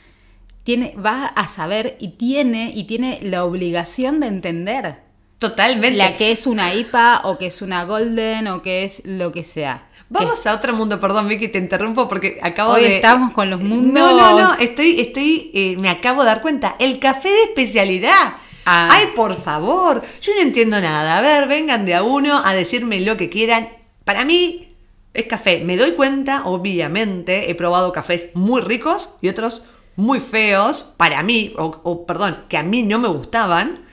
tiene, 0.64 0.94
va 0.96 1.26
a 1.26 1.46
saber 1.46 1.96
y 2.00 2.16
tiene, 2.16 2.72
y 2.74 2.84
tiene 2.84 3.20
la 3.22 3.44
obligación 3.44 4.18
de 4.18 4.26
entender 4.26 5.12
Totalmente. 5.42 5.96
la 5.96 6.16
que 6.16 6.32
es 6.32 6.46
una 6.46 6.75
IPA 6.75 7.22
o 7.25 7.38
que 7.38 7.46
es 7.46 7.62
una 7.62 7.84
Golden 7.84 8.49
o 8.49 8.62
que 8.62 8.84
es 8.84 9.02
lo 9.04 9.30
que 9.32 9.44
sea. 9.44 9.87
Vamos 10.08 10.46
a 10.46 10.54
otro 10.54 10.75
mundo, 10.75 11.00
perdón 11.00 11.26
Vicky, 11.28 11.49
te 11.49 11.58
interrumpo 11.58 12.06
porque 12.06 12.38
acabo 12.42 12.72
Hoy 12.75 12.82
de... 12.82 12.96
estamos 12.96 13.32
con 13.32 13.49
los 13.49 13.62
mundos- 13.62 13.92
No, 13.94 14.14
no, 14.16 14.38
no, 14.38 14.54
estoy, 14.56 15.00
estoy, 15.00 15.50
eh, 15.54 15.75
me 15.78 15.88
acabo 15.88 16.20
de 16.22 16.26
dar 16.26 16.42
cuenta, 16.42 16.76
el 16.78 16.99
café 16.99 17.30
de 17.30 17.42
especialidad. 17.44 18.34
Ah. 18.66 18.88
Ay, 18.90 19.06
por 19.16 19.40
favor, 19.42 20.02
yo 20.20 20.32
no 20.37 20.42
entiendo 20.42 20.80
nada. 20.80 21.16
A 21.18 21.20
ver, 21.22 21.49
vengan 21.49 21.84
de 21.87 21.94
a 21.94 22.02
uno 22.02 22.42
a 22.44 22.52
decirme 22.54 23.00
lo 23.00 23.16
que 23.16 23.30
quieran. 23.30 23.70
Para 24.04 24.25
mí 24.25 24.75
es 25.14 25.26
café. 25.26 25.62
Me 25.64 25.76
doy 25.76 25.92
cuenta, 25.92 26.42
obviamente, 26.44 27.50
he 27.50 27.54
probado 27.54 27.90
cafés 27.92 28.30
muy 28.34 28.61
ricos 28.61 29.14
y 29.20 29.28
otros 29.28 29.68
muy 29.96 30.20
feos, 30.20 30.94
para 30.96 31.22
mí, 31.22 31.54
o, 31.58 31.80
o, 31.84 32.06
perdón, 32.06 32.37
que 32.49 32.56
a 32.56 32.62
mí 32.62 32.82
no 32.82 32.99
me 32.99 33.08
gustaban, 33.08 33.84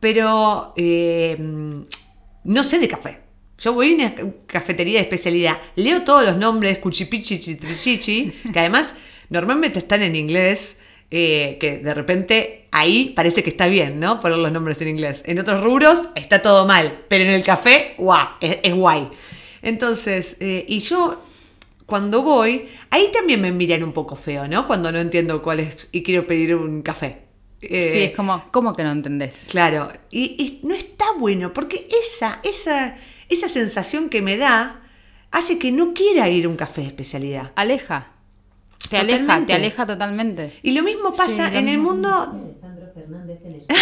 pero 0.00 0.72
eh, 0.76 1.36
no 2.44 2.64
sé 2.64 2.78
de 2.78 2.88
café. 2.88 3.20
Yo 3.58 3.72
voy 3.72 3.92
a 3.92 3.94
una 3.94 4.14
cafetería 4.46 4.98
de 4.98 5.02
especialidad, 5.02 5.58
leo 5.74 6.02
todos 6.02 6.24
los 6.24 6.36
nombres, 6.36 6.78
cuchipichi, 6.78 7.40
chitrichichi, 7.40 8.32
que 8.52 8.58
además 8.58 8.94
normalmente 9.30 9.80
están 9.80 10.02
en 10.02 10.14
inglés, 10.14 10.80
eh, 11.10 11.56
que 11.60 11.78
de 11.78 11.94
repente 11.94 12.68
ahí 12.70 13.12
parece 13.16 13.42
que 13.42 13.50
está 13.50 13.66
bien, 13.66 13.98
¿no? 13.98 14.20
Poner 14.20 14.38
los 14.38 14.52
nombres 14.52 14.80
en 14.80 14.88
inglés. 14.88 15.22
En 15.26 15.38
otros 15.40 15.62
rubros 15.62 16.10
está 16.14 16.40
todo 16.40 16.66
mal, 16.66 17.04
pero 17.08 17.24
en 17.24 17.30
el 17.30 17.42
café, 17.42 17.94
guau, 17.98 18.28
es, 18.40 18.58
es 18.62 18.74
guay. 18.74 19.08
Entonces, 19.62 20.36
eh, 20.40 20.64
y 20.68 20.78
yo 20.78 21.24
cuando 21.86 22.22
voy, 22.22 22.68
ahí 22.90 23.10
también 23.12 23.40
me 23.40 23.50
miran 23.50 23.82
un 23.82 23.92
poco 23.92 24.14
feo, 24.14 24.46
¿no? 24.46 24.66
Cuando 24.66 24.92
no 24.92 24.98
entiendo 24.98 25.42
cuál 25.42 25.60
es 25.60 25.88
y 25.90 26.02
quiero 26.02 26.26
pedir 26.26 26.54
un 26.54 26.82
café. 26.82 27.27
Eh, 27.62 27.90
Sí, 27.92 28.02
es 28.02 28.16
como, 28.16 28.50
¿cómo 28.52 28.74
que 28.74 28.84
no 28.84 28.92
entendés? 28.92 29.46
Claro, 29.50 29.90
y, 30.10 30.36
y 30.38 30.60
no 30.66 30.74
está 30.74 31.04
bueno, 31.18 31.52
porque 31.52 31.88
esa, 32.04 32.40
esa, 32.44 32.96
esa 33.28 33.48
sensación 33.48 34.08
que 34.08 34.22
me 34.22 34.36
da 34.36 34.82
hace 35.30 35.58
que 35.58 35.72
no 35.72 35.92
quiera 35.92 36.28
ir 36.28 36.46
a 36.46 36.48
un 36.48 36.56
café 36.56 36.82
de 36.82 36.86
especialidad. 36.88 37.52
Aleja. 37.56 38.12
Te 38.88 38.96
aleja, 38.96 39.18
Totalmente. 39.20 39.46
te 39.46 39.54
aleja 39.54 39.86
totalmente. 39.86 40.58
Y 40.62 40.70
lo 40.72 40.82
mismo 40.82 41.12
pasa 41.12 41.50
Sí, 41.50 41.56
en 41.56 41.68
el 41.68 41.78
mundo. 41.78 42.08
Alejandro 42.08 42.90
Fernández 42.94 43.38
en 43.44 43.56
España. 43.56 43.80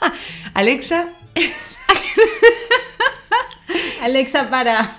Alexa, 0.54 1.08
Alexa, 4.02 4.50
para. 4.50 4.98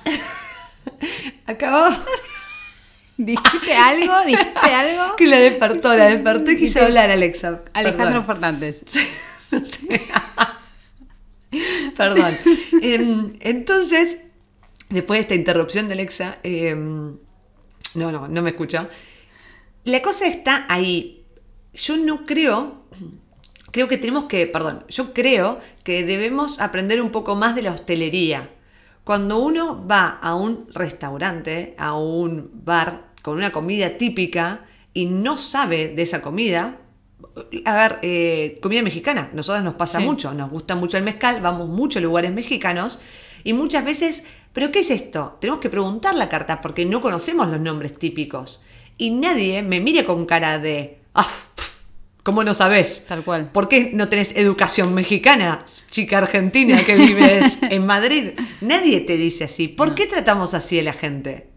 acabó 1.46 1.90
¿Dijiste 3.26 3.74
algo? 3.74 4.14
¿Dijiste 4.26 4.60
algo? 4.74 5.16
que 5.16 5.28
la 5.28 5.40
despertó, 5.40 5.96
la 5.96 6.06
despertó 6.06 6.52
y 6.52 6.58
quiso 6.58 6.84
hablar, 6.84 7.12
Alexa. 7.12 7.62
Alejandro 7.74 8.26
Perdón. 8.26 8.26
Fernández. 8.26 8.84
Perdón. 11.98 12.36
Em, 12.82 13.34
entonces, 13.42 14.20
después 14.90 15.18
de 15.18 15.22
esta 15.22 15.36
interrupción 15.36 15.88
de 15.88 15.94
Alexa, 15.94 16.38
em, 16.42 17.18
no, 17.94 18.12
no, 18.12 18.28
no 18.28 18.42
me 18.42 18.50
escucha. 18.52 18.90
La 19.84 20.02
cosa 20.02 20.28
está 20.28 20.66
ahí. 20.68 21.26
Yo 21.74 21.98
no 21.98 22.26
creo, 22.26 22.86
creo 23.72 23.88
que 23.88 23.98
tenemos 23.98 24.26
que, 24.26 24.48
perdón, 24.48 24.84
yo 24.90 25.14
creo 25.14 25.60
que 25.84 26.04
debemos 26.06 26.60
aprender 26.60 27.02
un 27.02 27.12
poco 27.12 27.36
más 27.36 27.56
de 27.56 27.62
la 27.62 27.72
hostelería. 27.72 28.50
Cuando 29.04 29.40
uno 29.40 29.86
va 29.88 30.20
a 30.22 30.36
un 30.36 30.68
restaurante, 30.74 31.76
a 31.78 31.94
un 31.96 32.52
bar 32.54 33.11
con 33.22 33.38
una 33.38 33.52
comida 33.52 33.98
típica 33.98 34.66
y 34.94 35.06
no 35.06 35.38
sabe 35.38 35.90
de 35.90 36.02
esa 36.02 36.22
comida, 36.22 36.78
a 37.66 37.76
ver, 37.76 38.00
eh, 38.02 38.60
comida 38.62 38.82
mexicana, 38.82 39.30
nosotros 39.34 39.64
nos 39.64 39.76
pasa 39.76 40.00
Sí. 40.00 40.06
mucho, 40.06 40.34
nos 40.34 40.50
gusta 40.50 40.76
mucho 40.76 40.98
el 40.98 41.04
mezcal, 41.04 41.40
vamos 41.42 41.70
mucho 41.70 42.00
a 42.00 42.02
lugares 42.02 42.32
mexicanos 42.32 43.00
y 43.44 43.54
muchas 43.54 43.86
veces, 43.86 44.24
¿pero 44.54 44.72
qué 44.72 44.80
es 44.82 44.90
esto? 44.90 45.38
Tenemos 45.40 45.62
que 45.62 45.70
preguntar 45.70 46.16
la 46.16 46.28
carta 46.30 46.60
porque 46.62 46.86
no 46.86 47.02
conocemos 47.02 47.48
los 47.48 47.62
nombres 47.62 47.98
típicos 47.98 48.64
y 48.98 49.12
nadie 49.12 49.62
me 49.64 49.80
mire 49.80 50.04
con 50.06 50.26
cara 50.26 50.60
de, 50.60 51.00
ah, 51.16 51.28
¿cómo 52.24 52.44
no 52.44 52.54
sabes? 52.54 53.06
Tal 53.08 53.24
cual. 53.24 53.50
¿Por 53.52 53.70
qué 53.70 53.92
no 53.94 54.10
tenés 54.10 54.36
educación 54.36 54.94
mexicana, 54.94 55.64
chica 55.90 56.18
argentina 56.18 56.84
que 56.84 56.96
vives 56.96 57.60
en 57.70 57.86
Madrid? 57.86 58.32
Nadie 58.62 59.00
te 59.02 59.16
dice 59.18 59.46
así. 59.46 59.68
¿Por 59.70 59.96
qué 59.96 60.06
tratamos 60.06 60.54
así 60.54 60.80
a 60.80 60.84
la 60.84 60.94
gente? 60.94 61.50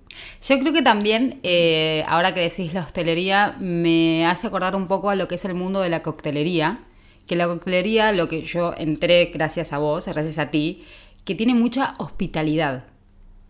Yo 0.47 0.59
creo 0.59 0.75
que 0.75 0.83
también, 0.83 1.41
eh, 1.43 2.05
ahora 2.07 2.35
que 2.35 2.41
decís 2.41 2.75
la 2.75 2.83
hostelería, 2.83 3.57
me 3.61 4.27
hace 4.27 4.47
acordar 4.47 4.77
un 4.77 4.87
poco 4.87 5.09
a 5.09 5.15
lo 5.15 5.27
que 5.27 5.37
es 5.37 5.45
el 5.47 5.55
mundo 5.55 5.81
de 5.81 5.89
la 5.89 6.03
coctelería. 6.03 6.81
Que 7.27 7.35
la 7.35 7.47
coctelería, 7.47 8.13
lo 8.13 8.29
que 8.29 8.43
yo 8.43 8.75
entré 8.77 9.31
gracias 9.33 9.73
a 9.73 9.79
vos, 9.79 10.07
gracias 10.07 10.39
a 10.39 10.51
ti, 10.51 10.85
que 11.25 11.35
tiene 11.35 11.55
mucha 11.55 11.95
hospitalidad. 11.97 12.85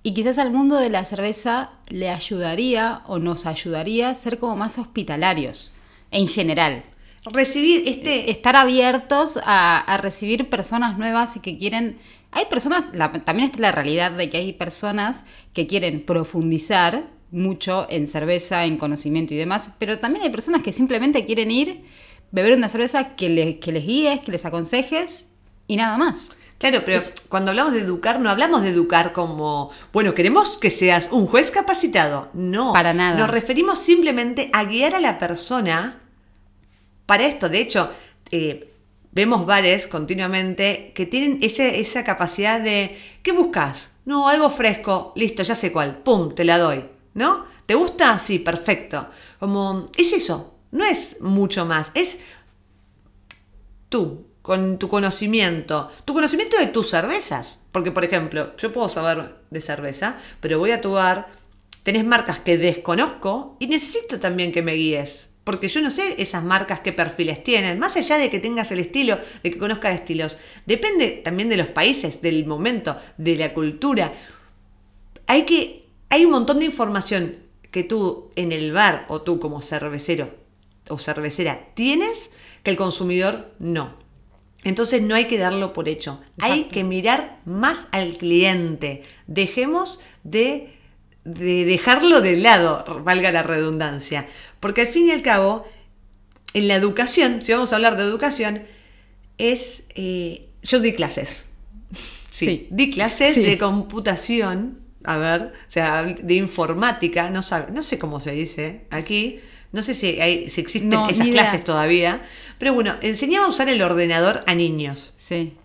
Y 0.05 0.15
quizás 0.15 0.39
al 0.39 0.53
mundo 0.53 0.77
de 0.77 0.91
la 0.91 1.05
cerveza 1.05 1.71
le 1.89 2.11
ayudaría 2.11 3.03
o 3.07 3.19
nos 3.19 3.47
ayudaría 3.47 4.11
a 4.11 4.15
ser 4.15 4.39
como 4.39 4.55
más 4.55 4.79
hospitalarios, 4.79 5.75
en 6.13 6.29
general. 6.29 6.85
Recibir 7.25 7.89
este... 7.89 8.31
Estar 8.31 8.55
abiertos 8.55 9.41
a, 9.45 9.81
a 9.81 9.97
recibir 9.97 10.49
personas 10.49 10.97
nuevas 10.97 11.37
y 11.37 11.41
que 11.41 11.59
quieren... 11.59 11.99
Hay 12.35 12.47
personas, 12.47 12.85
la- 12.93 13.13
también 13.25 13.49
está 13.49 13.61
la 13.61 13.73
realidad 13.73 14.13
de 14.13 14.29
que 14.29 14.37
hay 14.39 14.53
personas 14.53 15.25
que 15.53 15.67
quieren 15.67 16.05
profundizar 16.05 17.05
mucho 17.31 17.87
en 17.91 18.07
cerveza, 18.07 18.65
en 18.65 18.77
conocimiento 18.77 19.35
y 19.35 19.37
demás, 19.37 19.71
pero 19.79 19.99
también 19.99 20.25
hay 20.25 20.31
personas 20.31 20.63
que 20.63 20.73
simplemente 20.73 21.25
quieren 21.25 21.51
ir, 21.51 21.85
beber 22.31 22.57
una 22.57 22.69
cerveza 22.69 23.17
que, 23.17 23.29
le- 23.29 23.59
que 23.59 23.73
les 23.73 23.87
guíes, 23.87 24.21
que 24.21 24.33
les 24.33 24.45
aconsejes 24.45 25.31
y 25.67 25.77
nada 25.77 25.97
más. 25.97 26.31
Claro, 26.59 26.83
pero 26.87 27.03
cuando 27.29 27.51
hablamos 27.51 27.73
de 27.73 27.81
educar, 27.81 28.21
no 28.21 28.31
hablamos 28.31 28.63
de 28.63 28.69
educar 28.71 29.13
como, 29.13 29.71
bueno, 29.93 30.15
queremos 30.15 30.57
que 30.59 30.71
seas 30.71 31.11
un 31.13 31.27
juez 31.27 31.51
capacitado. 31.51 32.29
No. 32.33 32.73
Para 32.73 32.95
nada. 32.95 33.19
Nos 33.19 33.31
referimos 33.31 33.79
simplemente 33.81 34.51
a 34.53 34.65
guiar 34.65 34.95
a 34.95 35.01
la 35.01 35.19
persona 35.19 36.01
para 37.07 37.27
esto. 37.27 37.49
De 37.49 37.61
hecho, 37.61 37.91
eh, 38.31 38.71
vemos 39.15 39.47
bares 39.47 39.87
continuamente 39.87 40.93
que 40.95 41.07
tienen 41.07 41.39
ese- 41.43 41.81
esa 41.81 42.05
capacidad 42.05 42.61
de, 42.61 42.99
¿qué 43.23 43.33
buscas? 43.33 43.93
No, 44.05 44.29
algo 44.29 44.51
fresco, 44.51 45.13
listo, 45.17 45.43
ya 45.43 45.55
sé 45.55 45.73
cuál, 45.73 45.99
pum, 45.99 46.35
te 46.35 46.45
la 46.45 46.59
doy, 46.59 46.85
¿no? 47.15 47.47
¿Te 47.67 47.75
gusta? 47.75 48.19
Sí, 48.19 48.39
perfecto. 48.41 49.09
Como, 49.39 49.89
es 49.97 50.13
eso, 50.13 50.59
no 50.73 50.85
es 50.85 51.21
mucho 51.23 51.65
más, 51.65 51.91
es 51.95 52.19
tú, 53.89 54.27
con 54.43 54.79
tu 54.79 54.89
conocimiento, 54.89 55.91
tu 56.05 56.13
conocimiento 56.13 56.59
de 56.59 56.67
tus 56.67 56.91
cervezas. 56.91 57.61
Porque, 57.73 57.93
por 57.93 58.05
ejemplo, 58.05 58.55
yo 58.57 58.73
puedo 58.73 58.89
saber 58.89 59.37
de 59.51 59.61
cerveza, 59.61 60.19
pero 60.41 60.59
voy 60.59 60.73
a 60.73 60.81
tu 60.81 60.93
bar, 60.93 61.29
tenés 61.83 62.05
marcas 62.05 62.41
que 62.41 62.59
desconozco 62.59 63.57
y 63.59 63.67
necesito 63.69 64.21
también 64.21 64.53
que 64.53 64.63
me 64.63 64.75
guíes. 64.75 65.31
Porque 65.45 65.69
yo 65.69 65.83
no 65.83 65.91
sé 65.91 66.15
esas 66.23 66.43
marcas 66.43 66.81
qué 66.81 66.93
perfiles 66.93 67.45
tienen, 67.45 67.79
más 67.79 67.97
allá 67.97 68.17
de 68.17 68.31
que 68.31 68.41
tengas 68.41 68.73
el 68.73 68.79
estilo, 68.79 69.19
de 69.43 69.51
que 69.51 69.59
conozcas 69.59 69.95
estilos. 69.95 70.39
Depende 70.67 71.21
también 71.23 71.51
de 71.51 71.59
los 71.59 71.67
países, 71.67 72.23
del 72.23 72.47
momento, 72.47 72.97
de 73.19 73.37
la 73.37 73.53
cultura. 73.53 74.13
Hay 75.27 75.45
que. 75.45 75.85
Hay 76.09 76.25
un 76.25 76.31
montón 76.31 76.61
de 76.61 76.65
información 76.67 77.37
que 77.71 77.83
tú 77.83 78.31
en 78.37 78.53
el 78.53 78.73
bar 78.73 79.05
o 79.09 79.23
tú 79.23 79.41
como 79.41 79.61
cervecero 79.61 80.31
o 80.89 80.99
cervecera 80.99 81.71
tienes 81.75 82.33
que 82.63 82.71
el 82.71 82.77
consumidor 82.77 83.53
no. 83.59 83.97
Entonces 84.65 85.03
no 85.03 85.15
hay 85.15 85.27
que 85.27 85.39
darlo 85.39 85.73
por 85.73 85.89
hecho. 85.89 86.21
Hay 86.41 86.65
que 86.65 86.85
mirar 86.85 87.41
más 87.45 87.87
al 87.93 88.15
cliente. 88.15 89.03
Dejemos 89.27 90.01
de, 90.23 90.74
de 91.25 91.65
dejarlo 91.65 92.21
de 92.21 92.37
lado, 92.37 93.03
valga 93.05 93.33
la 93.33 93.43
redundancia. 93.43 94.27
Porque 94.61 94.83
al 94.83 94.89
fin 94.89 95.09
y 95.09 95.11
al 95.11 95.23
cabo, 95.23 95.67
en 96.53 96.69
la 96.69 96.75
educación, 96.77 97.43
si 97.43 97.53
vamos 97.53 97.73
a 97.73 97.77
hablar 97.77 97.97
de 97.97 98.03
educación, 98.05 98.63
es... 99.39 99.85
eh, 99.95 100.49
yo 100.63 100.81
di 100.81 100.93
clases. 100.95 101.47
Sí, 102.31 102.47
Sí. 102.47 102.69
di 102.71 102.91
clases 102.91 103.35
Sí. 103.35 103.45
de 103.45 103.59
computación, 103.59 104.81
a 105.05 105.19
ver, 105.19 105.43
o 105.69 105.71
sea, 105.71 106.03
de 106.03 106.35
informática, 106.35 107.31
no, 107.31 107.43
sab- 107.43 107.69
no 107.69 107.83
sé 107.85 107.99
cómo 108.01 108.19
se 108.19 108.33
dice 108.33 108.87
aquí, 108.91 109.39
no 109.71 109.85
sé 109.85 109.95
si, 109.95 110.21
hay, 110.21 110.51
si 110.51 110.61
existen 110.61 110.91
No, 110.91 111.09
esas 111.09 111.29
clases 111.29 111.63
todavía, 111.65 112.21
pero 112.59 112.75
bueno, 112.75 112.95
enseñaba 113.03 113.47
a 113.47 113.49
usar 113.49 113.69
el 113.69 113.81
ordenador 113.83 114.43
a 114.47 114.55
niños. 114.57 115.15
Sí. 115.19 115.57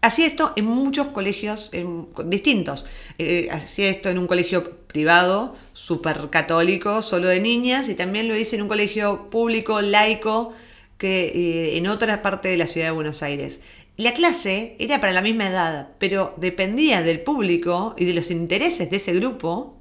Hacía 0.00 0.26
esto 0.26 0.52
en 0.56 0.64
muchos 0.64 1.08
colegios 1.08 1.70
distintos. 2.24 2.86
Eh, 3.18 3.48
hacía 3.50 3.88
esto 3.88 4.08
en 4.08 4.18
un 4.18 4.26
colegio 4.26 4.78
privado, 4.86 5.56
súper 5.72 6.30
católico, 6.30 7.02
solo 7.02 7.28
de 7.28 7.40
niñas, 7.40 7.88
y 7.88 7.94
también 7.94 8.28
lo 8.28 8.36
hice 8.36 8.56
en 8.56 8.62
un 8.62 8.68
colegio 8.68 9.30
público, 9.30 9.80
laico, 9.80 10.52
que 10.98 11.24
eh, 11.28 11.78
en 11.78 11.86
otra 11.86 12.22
parte 12.22 12.48
de 12.48 12.56
la 12.56 12.66
ciudad 12.66 12.88
de 12.88 12.92
Buenos 12.92 13.22
Aires. 13.22 13.62
La 13.96 14.14
clase 14.14 14.76
era 14.78 15.00
para 15.00 15.12
la 15.12 15.22
misma 15.22 15.48
edad, 15.48 15.90
pero 15.98 16.34
dependía 16.38 17.02
del 17.02 17.20
público 17.20 17.94
y 17.98 18.06
de 18.06 18.14
los 18.14 18.30
intereses 18.30 18.90
de 18.90 18.96
ese 18.96 19.14
grupo 19.14 19.78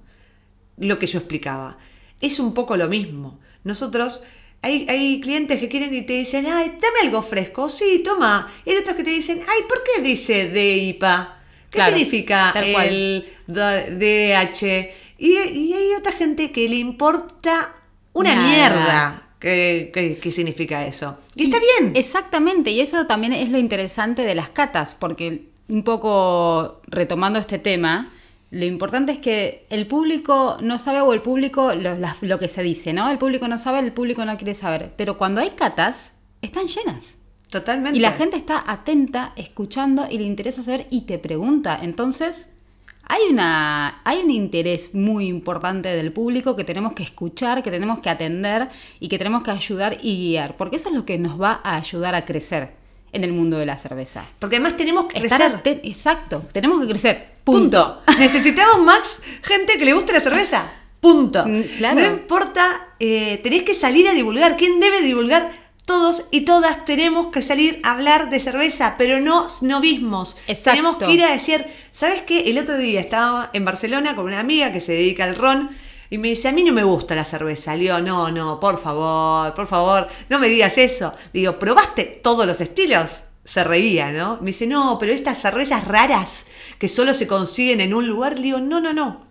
lo 0.78 1.00
que 1.00 1.08
yo 1.08 1.20
explicaba. 1.20 1.78
Es 2.20 2.40
un 2.40 2.54
poco 2.54 2.76
lo 2.76 2.88
mismo. 2.88 3.40
Nosotros, 3.64 4.24
hay, 4.62 4.86
hay 4.90 5.22
clientes 5.22 5.60
que 5.60 5.70
quieren 5.70 5.94
y 5.94 6.02
te 6.04 6.14
dicen, 6.14 6.46
ay, 6.48 6.70
dame 6.82 7.00
algo 7.04 7.22
fresco, 7.22 7.70
sí, 7.70 8.02
toma. 8.04 8.52
Y 8.66 8.72
hay 8.72 8.78
otros 8.78 8.96
que 8.98 9.04
te 9.04 9.12
dicen, 9.12 9.42
ay, 9.48 9.62
¿por 9.68 9.84
qué 9.84 10.02
dice 10.02 10.50
DIPA? 10.50 11.38
¿Qué 11.70 11.76
Claro, 11.78 11.96
significa 11.96 12.52
el 12.58 13.26
DH? 13.48 14.92
Y, 15.18 15.38
y 15.38 15.74
hay 15.74 15.94
otra 15.98 16.14
gente 16.14 16.52
que 16.52 16.68
le 16.70 16.76
importa 16.78 17.76
una 18.14 18.36
Nada. 18.36 18.48
mierda 18.48 19.28
qué, 19.40 19.92
qué- 19.94 20.18
qué 20.22 20.32
significa 20.32 20.86
eso. 20.86 21.20
Y, 21.36 21.44
está 21.46 21.58
bien. 21.60 21.94
Exactamente, 21.96 22.72
y 22.72 22.82
eso 22.82 23.06
también 23.08 23.34
es 23.34 23.50
lo 23.50 23.58
interesante 23.58 24.24
de 24.24 24.36
las 24.36 24.50
catas, 24.50 24.96
porque 24.96 25.46
un 25.68 25.84
poco 25.84 26.82
retomando 26.88 27.40
este 27.40 27.60
tema, 27.60 28.12
lo 28.52 28.66
importante 28.66 29.12
es 29.12 29.20
que 29.20 29.68
el 29.70 29.86
público 29.86 30.58
no 30.62 30.80
sabe 30.80 31.02
o 31.02 31.14
el 31.14 31.22
público, 31.22 31.72
lo, 31.74 32.40
que 32.40 32.48
se 32.48 32.64
dice, 32.64 32.94
¿no? 32.94 33.10
El 33.10 33.20
público 33.20 33.48
no 33.48 33.60
sabe, 33.60 33.80
el 33.80 33.94
público 33.94 34.26
no 34.26 34.36
quiere 34.38 34.56
saber, 34.56 34.94
pero 34.98 35.18
cuando 35.18 35.40
hay 35.42 35.52
catas, 35.52 36.18
están 36.42 36.68
llenas. 36.68 37.16
Totalmente. 37.52 37.98
Y 37.98 38.02
la 38.02 38.12
gente 38.12 38.38
está 38.38 38.64
atenta, 38.66 39.34
escuchando 39.36 40.08
y 40.10 40.18
le 40.18 40.24
interesa 40.24 40.64
saber 40.64 40.88
y 40.90 41.02
te 41.02 41.20
pregunta. 41.20 41.80
Entonces, 41.82 42.56
hay, 43.04 43.22
una, 43.30 44.02
hay 44.04 44.20
un 44.20 44.32
interés 44.32 44.96
muy 44.96 45.28
importante 45.28 45.90
del 45.90 46.12
público 46.12 46.56
que 46.56 46.64
tenemos 46.64 46.94
que 46.94 47.04
escuchar, 47.04 47.62
que 47.62 47.72
tenemos 47.72 48.00
que 48.00 48.10
atender 48.10 48.70
y 49.00 49.10
que 49.10 49.18
tenemos 49.18 49.44
que 49.44 49.52
ayudar 49.52 49.98
y 50.02 50.18
guiar. 50.18 50.58
Porque 50.58 50.78
eso 50.78 50.90
es 50.90 50.96
lo 50.96 51.06
que 51.06 51.18
nos 51.18 51.40
va 51.40 51.60
a 51.64 51.76
ayudar 51.76 52.16
a 52.16 52.26
crecer 52.26 52.79
en 53.12 53.24
el 53.24 53.34
mundo 53.34 53.58
de 53.58 53.66
la 53.66 53.78
cerveza. 53.78 54.26
Porque 54.40 54.58
además 54.58 54.78
tenemos 54.78 55.06
que 55.06 55.20
Estar 55.20 55.62
crecer. 55.62 55.82
Exacto, 55.84 56.46
tenemos 56.52 56.80
que 56.82 56.88
crecer. 56.88 57.28
Punto. 57.44 58.02
Necesitamos 58.20 58.84
más 58.86 59.20
gente 59.42 59.78
que 59.78 59.86
le 59.86 59.94
guste 59.94 60.14
la 60.14 60.20
cerveza. 60.22 60.72
Punto. 61.00 61.46
Mm, 61.46 61.62
claro. 61.78 62.00
No 62.00 62.06
importa, 62.06 62.90
eh, 63.00 63.40
tenés 63.44 63.64
que 63.64 63.74
salir 63.74 64.08
a 64.08 64.14
divulgar. 64.14 64.58
¿Quién 64.58 64.80
debe 64.80 65.02
divulgar? 65.02 65.52
Todos 65.86 66.28
y 66.30 66.42
todas 66.42 66.86
tenemos 66.86 67.28
que 67.32 67.42
salir 67.42 67.80
a 67.84 67.94
hablar 67.94 68.30
de 68.30 68.40
cerveza, 68.40 68.96
pero 68.98 69.20
no 69.22 69.50
snobismos. 69.50 70.38
Exacto. 70.48 70.78
Tenemos 70.78 70.98
que 70.98 71.12
ir 71.12 71.24
a 71.24 71.32
decir, 71.32 71.66
¿sabes 71.92 72.22
qué? 72.22 72.50
El 72.52 72.60
otro 72.60 72.78
día 72.78 73.00
estaba 73.00 73.50
en 73.54 73.66
Barcelona 73.66 74.16
con 74.16 74.26
una 74.26 74.40
amiga 74.40 74.72
que 74.72 74.82
se 74.82 74.92
dedica 74.92 75.24
al 75.24 75.36
ron 75.36 75.72
y 76.10 76.18
me 76.18 76.30
dice, 76.30 76.48
a 76.48 76.52
mí 76.52 76.64
no 76.64 76.74
me 76.74 76.84
gusta 76.84 77.16
la 77.16 77.26
cerveza. 77.26 77.76
Le 77.76 77.84
digo, 77.84 78.00
no, 78.00 78.32
no, 78.32 78.60
por 78.60 78.82
favor, 78.82 79.54
por 79.54 79.68
favor, 79.68 80.08
no 80.30 80.40
me 80.40 80.48
digas 80.48 80.78
eso. 80.78 81.14
Le 81.34 81.42
digo, 81.42 81.60
¿probaste 81.60 82.06
todos 82.24 82.48
los 82.48 82.62
estilos? 82.62 83.22
Se 83.44 83.64
reía, 83.64 84.12
¿no? 84.12 84.38
Me 84.42 84.48
dice, 84.48 84.68
no, 84.68 84.98
pero 85.00 85.12
estas 85.12 85.40
cervezas 85.40 85.88
raras 85.88 86.46
que 86.80 86.88
solo 86.88 87.14
se 87.14 87.28
consiguen 87.28 87.82
en 87.82 87.94
un 87.94 88.08
lugar, 88.08 88.36
le 88.36 88.44
digo, 88.44 88.60
no, 88.60 88.80
no, 88.80 88.94
no. 88.94 89.28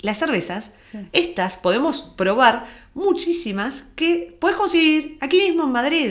Las 0.00 0.18
cervezas, 0.18 0.72
estas 1.12 1.56
podemos 1.56 2.02
probar 2.02 2.66
muchísimas 2.94 3.84
que 3.96 4.36
puedes 4.38 4.56
conseguir 4.56 5.18
aquí 5.20 5.38
mismo 5.38 5.64
en 5.64 5.72
Madrid. 5.72 6.10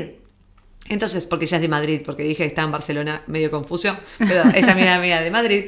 Entonces, 0.90 1.26
porque 1.26 1.46
ella 1.46 1.58
es 1.58 1.62
de 1.62 1.68
Madrid, 1.68 2.02
porque 2.06 2.24
dije 2.24 2.38
que 2.38 2.46
está 2.46 2.64
en 2.64 2.72
Barcelona, 2.72 3.24
medio 3.28 3.52
confusión, 3.52 3.98
pero 4.18 4.44
esa 4.56 4.72
amiga 4.72 4.96
amiga 4.96 5.22
de 5.22 5.32
Madrid. 5.32 5.66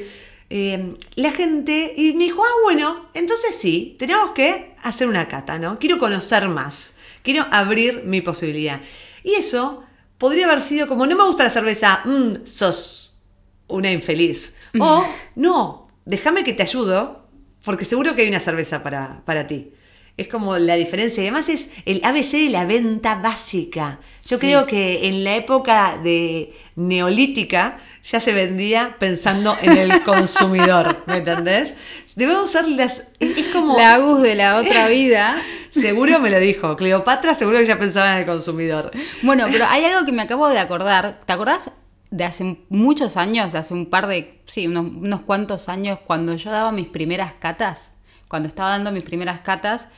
Eh, 0.50 0.94
la 1.14 1.30
gente, 1.30 1.94
y 1.96 2.12
me 2.14 2.24
dijo, 2.24 2.42
ah, 2.42 2.60
bueno, 2.64 3.08
entonces 3.14 3.54
sí, 3.54 3.94
tenemos 3.98 4.32
que 4.32 4.74
hacer 4.82 5.06
una 5.06 5.28
cata, 5.28 5.58
¿no? 5.58 5.78
Quiero 5.78 5.98
conocer 6.00 6.48
más, 6.48 6.94
quiero 7.22 7.46
abrir 7.52 8.02
mi 8.04 8.20
posibilidad. 8.20 8.80
Y 9.22 9.34
eso 9.34 9.84
podría 10.18 10.46
haber 10.46 10.60
sido 10.60 10.88
como, 10.88 11.06
no 11.06 11.16
me 11.16 11.24
gusta 11.24 11.44
la 11.44 11.50
cerveza, 11.50 12.02
mm, 12.04 12.44
sos 12.44 13.22
una 13.68 13.92
infeliz. 13.92 14.54
O, 14.78 15.04
no, 15.36 15.88
déjame 16.04 16.42
que 16.42 16.52
te 16.52 16.64
ayudo, 16.64 17.28
porque 17.64 17.84
seguro 17.84 18.16
que 18.16 18.22
hay 18.22 18.28
una 18.28 18.40
cerveza 18.40 18.82
para, 18.82 19.22
para 19.24 19.46
ti. 19.46 19.72
Es 20.16 20.28
como 20.28 20.56
la 20.58 20.74
diferencia. 20.74 21.22
Y 21.22 21.26
además 21.28 21.48
es 21.48 21.68
el 21.86 22.00
ABC 22.04 22.32
de 22.44 22.50
la 22.50 22.64
venta 22.66 23.14
básica. 23.16 24.00
Yo 24.26 24.36
Sí. 24.38 24.46
creo 24.46 24.66
que 24.66 25.08
en 25.08 25.24
la 25.24 25.34
época 25.36 25.98
de 26.02 26.52
neolítica 26.76 27.78
ya 28.04 28.20
se 28.20 28.32
vendía 28.32 28.96
pensando 28.98 29.56
en 29.62 29.76
el 29.76 30.02
consumidor, 30.04 31.02
¿me 31.06 31.18
entendés? 31.18 31.74
Debemos 32.16 32.50
ser 32.50 32.68
las... 32.68 33.04
Es 33.18 33.36
es 33.38 33.46
como... 33.48 33.76
La 33.78 33.94
Agus 33.94 34.22
de 34.22 34.34
la 34.34 34.56
otra 34.56 34.88
vida. 34.98 35.36
Seguro 35.70 36.18
me 36.20 36.30
lo 36.30 36.38
dijo. 36.38 36.76
Cleopatra 36.76 37.34
seguro 37.34 37.58
que 37.58 37.66
ya 37.66 37.78
pensaba 37.78 38.12
en 38.14 38.20
el 38.20 38.26
consumidor. 38.26 38.90
Bueno, 39.22 39.46
pero 39.50 39.64
hay 39.68 39.84
algo 39.84 40.04
que 40.04 40.12
me 40.12 40.22
acabo 40.22 40.48
de 40.48 40.58
acordar. 40.58 41.20
¿Te 41.24 41.32
acordás 41.32 41.70
de 42.10 42.24
hace 42.24 42.56
muchos 42.68 43.16
años, 43.16 43.52
de 43.52 43.58
hace 43.58 43.72
un 43.74 43.86
par 43.86 44.06
de, 44.06 44.40
sí, 44.46 44.66
unos, 44.66 44.84
unos 44.86 45.20
cuantos 45.20 45.68
años, 45.68 45.98
cuando 46.04 46.34
yo 46.36 46.50
daba 46.50 46.72
mis 46.72 46.86
primeras 46.88 47.34
catas? 47.38 47.92
Cuando 48.30 48.46
estaba 48.46 48.70
dando 48.70 48.92
mis 48.92 49.02
primeras 49.02 49.40
catas, 49.40 49.88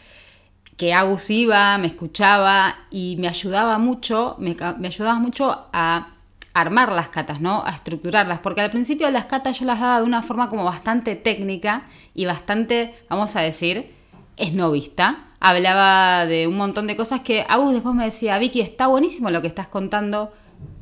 que 0.78 0.94
Agus 0.94 1.28
iba, 1.28 1.76
me 1.76 1.86
escuchaba 1.86 2.74
y 2.90 3.16
me 3.18 3.28
ayudaba 3.28 3.76
mucho, 3.76 4.36
me, 4.38 4.56
me 4.78 4.88
ayudaba 4.88 5.18
mucho 5.18 5.66
a 5.70 6.08
armar 6.54 6.92
las 6.92 7.10
catas, 7.10 7.42
¿no? 7.42 7.62
A 7.66 7.72
estructurarlas, 7.72 8.38
porque 8.38 8.62
al 8.62 8.70
principio 8.70 9.10
las 9.10 9.26
catas 9.26 9.60
yo 9.60 9.66
las 9.66 9.80
daba 9.80 9.98
de 9.98 10.06
una 10.06 10.22
forma 10.22 10.48
como 10.48 10.64
bastante 10.64 11.14
técnica 11.14 11.82
y 12.14 12.24
bastante, 12.24 12.94
vamos 13.10 13.36
a 13.36 13.42
decir, 13.42 13.92
esnovista. 14.38 15.26
Hablaba 15.38 16.24
de 16.24 16.46
un 16.46 16.56
montón 16.56 16.86
de 16.86 16.96
cosas 16.96 17.20
que 17.20 17.44
Agus 17.46 17.74
después 17.74 17.94
me 17.94 18.06
decía, 18.06 18.38
Vicky, 18.38 18.62
está 18.62 18.86
buenísimo 18.86 19.28
lo 19.28 19.42
que 19.42 19.48
estás 19.48 19.68
contando, 19.68 20.32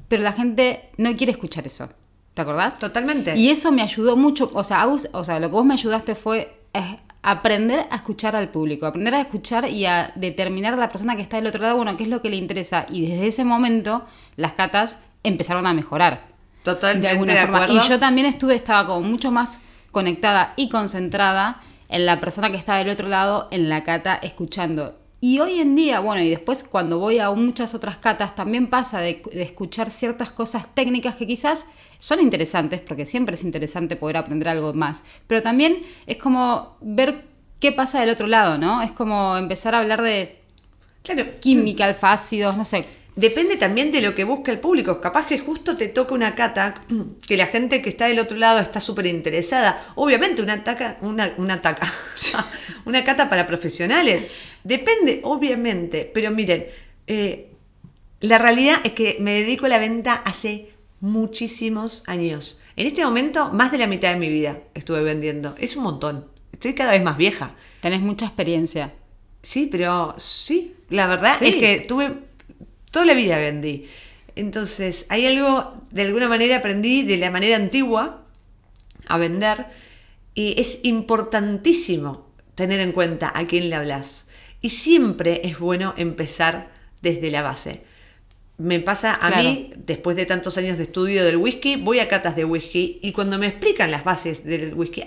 pero 0.07 0.23
la 0.23 0.33
gente 0.33 0.91
no 0.99 1.17
quiere 1.17 1.33
escuchar 1.33 1.67
eso. 1.67 1.89
¿Te 2.35 2.43
acordás? 2.43 2.79
Totalmente. 2.79 3.37
Y 3.37 3.51
eso 3.51 3.73
me 3.73 3.83
ayudó 3.83 4.17
mucho. 4.17 4.53
O 4.55 4.63
sea, 4.63 4.83
Agus, 4.83 5.09
o 5.13 5.25
sea, 5.25 5.41
lo 5.41 5.49
que 5.49 5.55
vos 5.55 5.65
me 5.65 5.75
ayudaste 5.75 6.15
fue 6.15 6.61
aprender 7.23 7.87
a 7.91 7.97
escuchar 7.97 8.35
al 8.35 8.49
público, 8.49 8.87
aprender 8.87 9.15
a 9.15 9.21
escuchar 9.21 9.69
y 9.69 9.87
a 9.87 10.13
determinar 10.15 10.75
a 10.75 10.77
la 10.77 10.89
persona 10.89 11.17
que 11.17 11.23
está 11.23 11.37
del 11.37 11.47
otro 11.47 11.63
lado, 11.63 11.77
bueno, 11.77 11.97
qué 11.97 12.05
es 12.05 12.09
lo 12.09 12.23
que 12.23 12.31
le 12.31 12.37
interesa. 12.37 12.87
Y 12.89 13.07
desde 13.07 13.27
ese 13.27 13.45
momento, 13.45 14.07
las 14.37 14.53
catas 14.53 14.99
empezaron 15.23 15.67
a 15.67 15.75
mejorar. 15.75 16.29
Totalmente 16.65 17.07
de 17.07 17.13
alguna 17.13 17.35
de 17.35 17.41
forma. 17.41 17.65
acuerdo. 17.65 17.85
Y 17.85 17.89
yo 17.89 17.99
también 17.99 18.27
estuve, 18.27 18.55
estaba 18.55 18.87
como 18.87 19.03
mucho 19.07 19.31
más 19.31 19.61
conectada 19.91 20.55
y 20.57 20.69
concentrada 20.69 21.61
en 21.89 22.07
la 22.07 22.21
persona 22.21 22.51
que 22.51 22.57
está 22.57 22.77
del 22.77 22.89
otro 22.89 23.09
lado, 23.09 23.49
en 23.51 23.69
la 23.69 23.83
cata, 23.83 24.15
escuchando. 24.15 25.00
Y 25.23 25.39
hoy 25.39 25.61
en 25.61 25.77
día, 25.77 26.01
bueno, 26.01 26.23
y 26.23 26.31
después 26.31 26.65
cuando 26.65 26.99
voy 26.99 27.19
a 27.19 27.31
muchas 27.31 27.75
otras 27.75 27.99
catas, 27.99 28.35
también 28.35 28.69
pasa 28.69 29.01
de, 29.01 29.23
de 29.33 29.43
escuchar 29.43 29.91
ciertas 29.91 30.31
cosas 30.31 30.75
técnicas 30.75 31.17
que 31.17 31.27
quizás 31.27 31.67
son 31.99 32.21
interesantes, 32.21 32.81
porque 32.81 33.05
siempre 33.05 33.35
es 33.35 33.45
interesante 33.45 33.97
poder 33.97 34.17
aprender 34.17 34.49
algo 34.49 34.73
más, 34.73 35.05
pero 35.27 35.43
también 35.43 35.83
es 36.07 36.17
como 36.17 36.77
ver 36.81 37.25
qué 37.59 37.71
pasa 37.73 38.01
del 38.01 38.09
otro 38.11 38.27
lado, 38.27 38.57
¿no? 38.57 38.81
Es 38.81 38.93
como 38.93 39.37
empezar 39.37 39.75
a 39.75 39.81
hablar 39.81 40.01
de 40.03 40.39
Claro. 41.03 41.25
química, 41.41 41.85
alfácidos, 41.87 42.57
no 42.57 42.65
sé. 42.65 42.85
Depende 43.17 43.57
también 43.57 43.93
de 43.93 44.01
lo 44.01 44.15
que 44.15 44.25
busca 44.25 44.53
el 44.53 44.61
público. 44.61 45.01
Capaz 45.01 45.27
que 45.27 45.39
justo 45.39 45.77
te 45.77 45.89
toca 45.89 46.15
una 46.15 46.35
cata 46.35 46.83
que 47.27 47.37
la 47.37 47.47
gente 47.47 47.83
que 47.83 47.89
está 47.91 48.07
del 48.07 48.19
otro 48.19 48.37
lado 48.39 48.61
está 48.61 48.81
súper 48.81 49.07
interesada. 49.07 49.83
Obviamente, 49.97 50.43
una 50.43 50.63
taca, 50.65 50.97
una, 51.01 51.33
una 51.37 51.61
taca, 51.61 51.93
una 52.85 53.05
cata 53.05 53.29
para 53.29 53.47
profesionales. 53.47 54.27
Depende, 54.65 55.21
obviamente. 55.25 56.11
Pero 56.13 56.31
miren, 56.31 56.67
eh, 57.07 57.51
la 58.21 58.39
realidad 58.39 58.81
es 58.85 58.93
que 58.93 59.17
me 59.21 59.33
dedico 59.41 59.67
a 59.67 59.71
la 59.71 59.79
venta 59.79 60.15
hace 60.25 60.71
muchísimos 61.01 62.03
años. 62.07 62.61
En 62.77 62.87
este 62.87 63.05
momento, 63.05 63.51
más 63.53 63.73
de 63.73 63.79
la 63.79 63.87
mitad 63.87 64.11
de 64.13 64.19
mi 64.19 64.29
vida 64.29 64.61
estuve 64.75 65.03
vendiendo. 65.03 65.55
Es 65.59 65.77
un 65.77 65.83
montón. 65.83 66.27
Estoy 66.53 66.75
cada 66.75 66.93
vez 66.93 67.03
más 67.03 67.17
vieja. 67.17 67.55
Tenés 67.81 68.01
mucha 68.01 68.27
experiencia. 68.27 68.93
Sí, 69.43 69.69
pero 69.71 70.15
sí, 70.19 70.75
la 70.91 71.07
verdad 71.07 71.37
Sí. 71.39 71.47
es 71.49 71.55
que 71.57 71.87
tuve 71.87 72.13
toda 72.91 73.05
la 73.07 73.15
vida 73.15 73.39
vendí. 73.39 73.89
Entonces, 74.37 75.07
hay 75.09 75.27
algo, 75.27 75.85
de 75.91 76.03
alguna 76.03 76.29
manera 76.29 76.57
aprendí 76.59 77.03
de 77.03 77.17
la 77.17 77.31
manera 77.31 77.57
antigua 77.57 78.25
a 79.07 79.19
vender 79.19 79.67
y 80.35 80.61
es 80.61 80.81
importantísimo 80.85 82.31
tener 82.55 82.81
en 82.81 82.93
cuenta 82.93 83.33
a 83.35 83.47
quién 83.47 83.71
le 83.71 83.77
hablas. 83.77 84.27
Y 84.61 84.71
siempre 84.71 85.41
es 85.45 85.59
bueno 85.59 85.95
empezar 85.97 86.71
desde 87.03 87.31
la 87.31 87.43
base. 87.43 87.83
Me 88.59 88.79
pasa 88.81 89.15
a 89.15 89.29
Claro. 89.29 89.43
mí, 89.43 89.71
después 89.77 90.17
de 90.17 90.27
tantos 90.27 90.59
años 90.59 90.77
de 90.77 90.85
estudio 90.85 91.25
del 91.25 91.39
whisky, 91.39 91.77
voy 91.77 91.99
a 91.99 92.09
catas 92.09 92.37
de 92.37 92.45
whisky 92.45 92.99
y 93.03 93.13
cuando 93.13 93.39
me 93.39 93.47
explican 93.47 93.91
las 93.91 94.05
bases 94.05 94.45
del 94.45 94.75
whisky, 94.75 95.03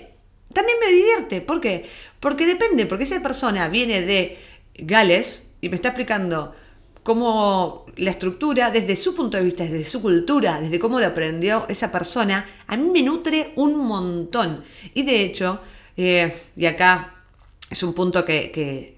también 0.52 0.76
me 0.84 0.92
divierte. 0.92 1.40
¿Por 1.40 1.60
qué? 1.60 1.86
Porque 2.18 2.46
depende, 2.46 2.86
porque 2.86 3.04
esa 3.04 3.22
persona 3.22 3.68
viene 3.68 4.00
de 4.02 4.36
Gales 4.76 5.46
y 5.60 5.68
me 5.68 5.76
está 5.76 5.88
explicando 5.90 6.54
cómo 7.04 7.86
la 7.96 8.10
estructura, 8.10 8.70
desde 8.72 8.96
su 8.96 9.14
punto 9.14 9.36
de 9.36 9.44
vista, 9.44 9.62
desde 9.62 9.84
su 9.84 10.02
cultura, 10.02 10.60
desde 10.60 10.80
cómo 10.80 10.98
lo 10.98 11.06
aprendió 11.06 11.66
esa 11.68 11.92
persona, 11.92 12.44
a 12.66 12.76
mí 12.76 12.90
me 12.90 13.02
nutre 13.02 13.52
un 13.56 13.76
montón. 13.78 14.64
Y 14.94 15.02
de 15.04 15.22
hecho, 15.22 15.60
eh, 15.96 16.34
y 16.56 16.66
acá 16.66 17.14
es 17.70 17.82
un 17.84 17.94
punto 17.94 18.24
que, 18.24 18.50
que- 18.50 18.94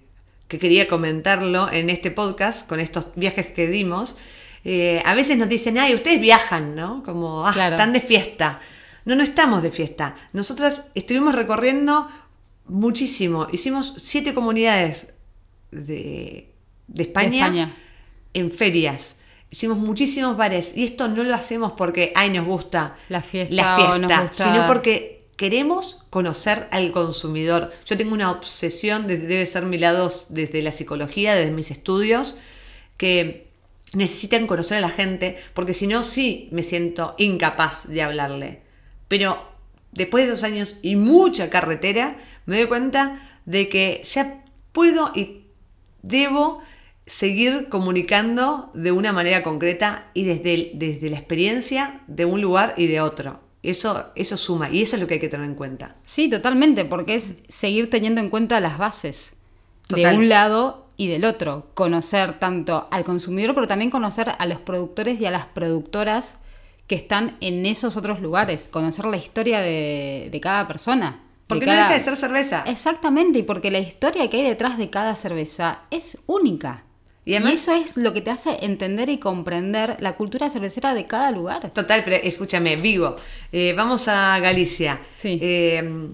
que 0.49 0.59
quería 0.61 0.87
comentarlo 0.87 1.71
en 1.73 1.91
este 1.91 2.13
podcast, 2.13 2.69
con 2.69 2.79
estos 2.79 3.09
viajes 3.17 3.49
que 3.49 3.67
dimos, 3.67 4.17
eh, 4.65 5.03
a 5.05 5.15
veces 5.15 5.37
nos 5.37 5.49
dicen, 5.49 5.77
ay, 5.77 5.93
ustedes 5.95 6.21
viajan, 6.21 6.77
¿no? 6.77 7.03
Como, 7.05 7.45
ah, 7.47 7.53
Claro. 7.53 7.75
están 7.75 7.93
de 7.93 8.01
fiesta. 8.01 8.61
No, 9.05 9.17
no 9.17 9.25
estamos 9.25 9.63
de 9.65 9.73
fiesta. 9.73 10.15
Nosotras 10.33 10.89
estuvimos 10.95 11.35
recorriendo 11.35 12.09
muchísimo. 12.69 13.49
Hicimos 13.53 13.95
siete 13.97 14.35
comunidades 14.35 15.15
de, 15.73 16.53
de 16.87 17.03
España, 17.03 17.31
De 17.31 17.37
España. 17.39 17.75
En 18.35 18.51
ferias. 18.51 19.17
Hicimos 19.51 19.79
muchísimos 19.79 20.37
bares 20.37 20.77
y 20.77 20.85
esto 20.85 21.09
no 21.09 21.23
lo 21.23 21.35
hacemos 21.35 21.73
porque, 21.73 22.13
ay, 22.15 22.31
nos 22.31 22.47
gusta 22.47 22.97
La 23.09 23.23
fiesta 23.23 23.55
la 23.55 23.77
fiesta, 23.77 23.99
nos 23.99 24.23
gusta- 24.23 24.53
sino 24.53 24.67
porque 24.67 25.25
queremos 25.37 26.07
conocer 26.11 26.67
al 26.73 26.91
consumidor. 26.93 27.73
Yo 27.87 27.97
tengo 27.97 28.13
una 28.15 28.31
obsesión, 28.31 29.07
desde- 29.07 29.27
debe 29.27 29.47
ser 29.47 29.65
mi 29.67 29.79
lado 29.79 30.11
desde 30.31 30.63
la 30.63 30.73
psicología, 30.73 31.35
desde 31.35 31.53
mis 31.53 31.71
estudios, 31.71 32.39
que 32.97 33.47
necesitan 33.93 34.47
conocer 34.47 34.79
a 34.79 34.81
la 34.81 34.91
gente, 34.91 35.39
porque 35.55 35.75
si 35.75 35.87
no, 35.87 36.03
sí 36.03 36.49
me 36.51 36.63
siento 36.63 37.15
incapaz 37.19 37.89
de 37.89 38.03
hablarle. 38.03 38.63
Pero 39.09 39.41
después 39.93 40.25
de 40.25 40.31
dos 40.33 40.43
años 40.43 40.79
y 40.83 40.97
mucha 40.97 41.51
carretera, 41.51 42.17
me 42.47 42.57
doy 42.57 42.67
cuenta 42.67 43.41
de 43.45 43.69
que 43.69 44.03
ya 44.05 44.43
puedo 44.73 45.13
y 45.15 45.43
debo 46.03 46.63
seguir 47.07 47.69
comunicando 47.69 48.71
de 48.75 48.93
una 48.93 49.13
manera 49.13 49.43
concreta 49.43 50.11
y 50.13 50.25
desde, 50.25 50.55
el- 50.55 50.71
desde 50.75 51.09
la 51.11 51.17
experiencia 51.17 52.01
de 52.09 52.25
un 52.25 52.41
lugar 52.41 52.75
y 52.77 52.87
de 52.89 53.01
otro. 53.01 53.41
Eso, 53.63 54.07
eso 54.15 54.37
suma 54.37 54.71
y 54.71 54.83
eso 54.83 54.97
es 54.97 55.03
lo 55.03 55.09
que 55.09 55.15
hay 55.15 55.21
que 55.21 55.29
tener 55.29 55.47
en 55.47 55.55
cuenta. 55.55 55.97
Sí, 56.05 56.29
totalmente, 56.29 56.85
porque 56.85 57.15
es 57.17 57.39
seguir 57.49 57.91
teniendo 57.91 58.21
en 58.21 58.31
cuenta 58.31 58.61
las 58.61 58.79
bases 58.79 59.35
de 59.89 60.07
un 60.17 60.29
lado 60.29 60.87
y 60.97 61.09
del 61.09 61.25
otro. 61.25 61.71
Conocer 61.75 62.39
tanto 62.39 62.89
al 62.91 63.05
consumidor, 63.05 63.55
pero 63.55 63.67
también 63.67 63.91
conocer 63.91 64.33
a 64.39 64.47
los 64.47 64.61
productores 64.61 65.21
y 65.21 65.27
a 65.27 65.31
las 65.31 65.47
productoras 65.47 66.39
que 66.87 66.95
están 66.95 67.37
en 67.41 67.67
esos 67.67 67.97
otros 67.97 68.21
lugares. 68.21 68.69
Conocer 68.71 69.05
la 69.07 69.17
historia 69.17 69.61
de, 69.61 70.29
de 70.31 70.41
cada 70.41 70.69
persona. 70.69 71.11
de 71.11 71.45
Porque 71.49 71.65
cada- 71.67 71.77
no 71.77 71.83
deja 71.85 71.95
de 71.99 72.05
ser 72.05 72.17
cerveza. 72.17 72.63
Exactamente, 72.67 73.41
y 73.41 73.43
porque 73.43 73.71
la 73.73 73.81
historia 73.81 74.31
que 74.31 74.37
hay 74.39 74.43
detrás 74.45 74.79
de 74.79 74.91
cada 74.91 75.15
cerveza 75.17 75.81
es 75.91 76.19
única. 76.27 76.85
Y 77.27 77.35
además- 77.35 77.55
eso 77.55 77.75
es 77.75 77.97
lo 77.99 78.15
que 78.15 78.21
te 78.23 78.31
hace 78.31 78.57
entender 78.65 79.09
y 79.11 79.19
comprender 79.19 79.97
la 80.01 80.15
cultura 80.17 80.49
cervecera 80.49 80.95
de 80.95 81.07
cada 81.07 81.31
lugar. 81.33 81.71
Total, 81.73 82.03
pero 82.05 82.17
escúchame, 82.17 82.77
Vigo, 82.77 83.17
eh, 83.53 83.75
vamos 83.77 84.09
a 84.09 84.39
Galicia. 84.39 85.01
Sí. 85.15 85.39
Eh, 85.43 86.09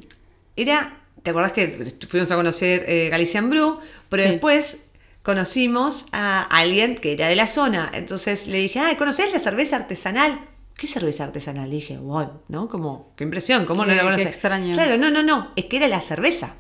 era, 0.57 0.97
¿te 1.23 1.31
acordás 1.31 1.53
que 1.53 1.69
fuimos 2.09 2.31
a 2.31 2.37
conocer 2.37 2.85
eh, 2.89 3.09
Galician 3.11 3.49
Brew? 3.51 3.79
Pero 4.09 4.23
Sí. 4.25 4.29
después 4.31 4.87
conocimos 5.23 6.07
a 6.13 6.43
alguien 6.45 6.97
que 6.97 7.13
era 7.13 7.29
de 7.29 7.37
la 7.37 7.47
zona. 7.47 7.91
Entonces 7.95 8.47
le 8.49 8.59
dije, 8.59 8.81
ah, 8.81 8.97
¿conocés 8.99 9.33
la 9.33 9.39
cerveza 9.39 9.77
artesanal? 9.77 10.41
¿Qué 10.77 10.87
cerveza 10.87 11.25
artesanal? 11.25 11.69
Le 11.71 11.77
dije, 11.77 11.97
wow, 11.99 12.41
¿no? 12.49 12.69
Como, 12.69 13.13
qué 13.17 13.25
impresión, 13.25 13.67
¿cómo 13.67 13.83
no 13.85 13.91
Qué- 13.91 13.97
la 13.97 14.01
qué 14.03 14.07
conoces? 14.07 14.27
extraño. 14.27 14.73
Claro, 14.75 14.97
no, 14.99 15.11
no, 15.11 15.23
no, 15.23 15.53
es 15.57 15.67
que 15.67 15.77
era 15.77 15.87
la 15.89 16.01
cerveza. 16.01 16.55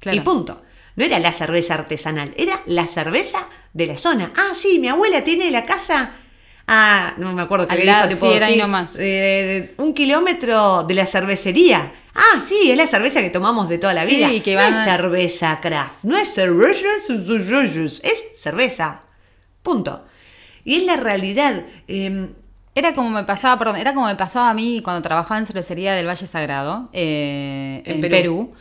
Claro. 0.00 0.16
Y 0.16 0.20
punto. 0.22 0.62
No 0.96 1.04
era 1.04 1.18
la 1.18 1.32
cerveza 1.32 1.74
artesanal, 1.74 2.32
era 2.36 2.60
la 2.66 2.86
cerveza 2.86 3.46
de 3.72 3.86
la 3.86 3.96
zona. 3.96 4.32
Ah, 4.36 4.52
sí, 4.54 4.78
mi 4.78 4.88
abuela 4.88 5.22
tiene 5.24 5.50
la 5.50 5.64
casa. 5.64 6.10
Ah, 6.66 7.14
no 7.16 7.32
me 7.32 7.42
acuerdo 7.42 7.66
qué 7.66 7.76
le 7.76 7.82
dijo, 7.84 8.08
tipo, 8.08 8.28
sí, 8.30 8.36
era 8.36 8.46
ahí 8.46 8.54
sí, 8.54 8.58
nomás. 8.60 8.96
eh, 8.98 9.74
un 9.78 9.92
kilómetro 9.94 10.84
de 10.84 10.94
la 10.94 11.06
cervecería. 11.06 11.92
Ah, 12.14 12.40
sí, 12.40 12.70
es 12.70 12.76
la 12.76 12.86
cerveza 12.86 13.20
que 13.22 13.30
tomamos 13.30 13.68
de 13.68 13.78
toda 13.78 13.94
la 13.94 14.04
Sí, 14.04 14.16
vida. 14.16 14.28
que 14.42 14.52
no 14.54 14.60
van 14.60 14.72
es 14.74 14.78
a- 14.80 14.84
cerveza 14.96 15.58
craft, 15.60 16.02
no 16.04 16.16
es 16.16 16.28
cerveza, 16.34 16.84
es 16.94 18.00
es 18.04 18.24
cerveza. 18.34 19.02
Punto. 19.62 20.04
Y 20.64 20.76
es 20.76 20.84
la 20.84 20.96
realidad. 20.96 21.62
eh, 21.88 22.28
Era 22.74 22.94
como 22.94 23.10
me 23.10 23.24
pasaba, 23.24 23.58
perdón, 23.58 23.76
era 23.76 23.94
como 23.94 24.06
me 24.06 24.16
pasaba 24.16 24.50
a 24.50 24.54
mí 24.54 24.80
cuando 24.82 25.02
trabajaba 25.02 25.38
en 25.38 25.46
cervecería 25.46 25.94
del 25.94 26.06
Valle 26.06 26.26
Sagrado, 26.26 26.88
eh, 26.92 27.82
En 27.84 27.96
en, 27.96 28.00
Perú. 28.00 28.10
Perú. 28.12 28.54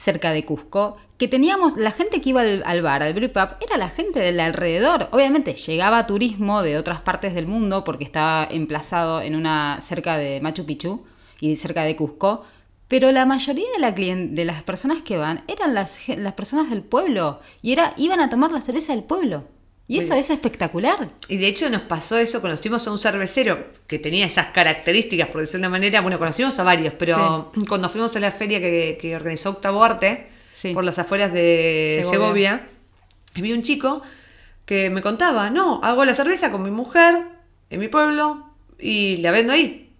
Cerca 0.00 0.32
de 0.32 0.46
Cusco, 0.46 0.96
que 1.18 1.28
teníamos, 1.28 1.76
la 1.76 1.92
gente 1.92 2.22
que 2.22 2.30
iba 2.30 2.40
al, 2.40 2.82
bar, 2.82 3.02
al 3.02 3.12
brew 3.12 3.30
pub, 3.30 3.48
era 3.60 3.76
la 3.76 3.90
gente 3.90 4.18
del 4.18 4.40
alrededor. 4.40 5.10
Obviamente 5.12 5.52
llegaba 5.52 6.06
turismo 6.06 6.62
de 6.62 6.78
otras 6.78 7.02
partes 7.02 7.34
del 7.34 7.46
mundo 7.46 7.84
porque 7.84 8.04
estaba 8.04 8.48
emplazado 8.50 9.20
en 9.20 9.36
una 9.36 9.78
cerca 9.82 10.16
de 10.16 10.40
Machu 10.40 10.64
Picchu 10.64 11.04
y 11.38 11.56
cerca 11.56 11.84
de 11.84 11.96
Cusco, 11.96 12.44
pero 12.88 13.12
la 13.12 13.26
mayoría 13.26 13.66
de, 13.76 14.44
las 14.46 14.62
personas 14.62 15.02
que 15.02 15.18
van 15.18 15.44
eran 15.46 15.74
las, 15.74 16.00
las 16.08 16.32
personas 16.32 16.70
del 16.70 16.82
pueblo 16.82 17.40
y 17.60 17.72
era, 17.72 17.92
iban 17.98 18.20
a 18.20 18.30
tomar 18.30 18.52
la 18.52 18.62
cerveza 18.62 18.94
del 18.94 19.04
pueblo. 19.04 19.44
Y 19.96 19.98
eso 19.98 20.14
es 20.14 20.30
espectacular. 20.30 21.10
Y 21.28 21.36
de 21.38 21.48
hecho 21.48 21.68
nos 21.68 21.82
pasó 21.82 22.16
eso, 22.16 22.40
conocimos 22.40 22.86
a 22.86 22.92
un 22.92 22.98
cervecero 22.98 23.66
que 23.86 23.98
tenía 23.98 24.24
esas 24.26 24.46
características, 24.48 25.28
por 25.28 25.40
decirlo 25.40 25.62
de 25.62 25.68
una 25.68 25.70
manera, 25.70 26.00
bueno, 26.00 26.18
conocimos 26.18 26.58
a 26.60 26.62
varios, 26.64 26.94
pero 26.94 27.50
cuando 27.68 27.88
fuimos 27.88 28.14
a 28.16 28.20
la 28.20 28.30
feria 28.30 28.60
que, 28.60 28.98
que 29.00 29.16
organizó 29.16 29.50
Octavo 29.50 29.82
Arte, 29.82 30.28
Sí. 30.52 30.74
por 30.74 30.84
las 30.84 30.98
afueras 30.98 31.32
de 31.32 32.02
Segovia. 32.04 32.12
Segovia, 32.18 32.68
vi 33.36 33.52
un 33.52 33.62
chico 33.62 34.02
que 34.66 34.90
me 34.90 35.00
contaba, 35.00 35.48
no, 35.50 35.80
hago 35.82 36.04
la 36.04 36.12
cerveza 36.14 36.50
con 36.50 36.62
mi 36.62 36.70
mujer 36.70 37.24
en 37.70 37.80
mi 37.80 37.88
pueblo 37.88 38.44
y 38.78 39.16
la 39.18 39.30
vendo 39.30 39.52
ahí. 39.52 39.90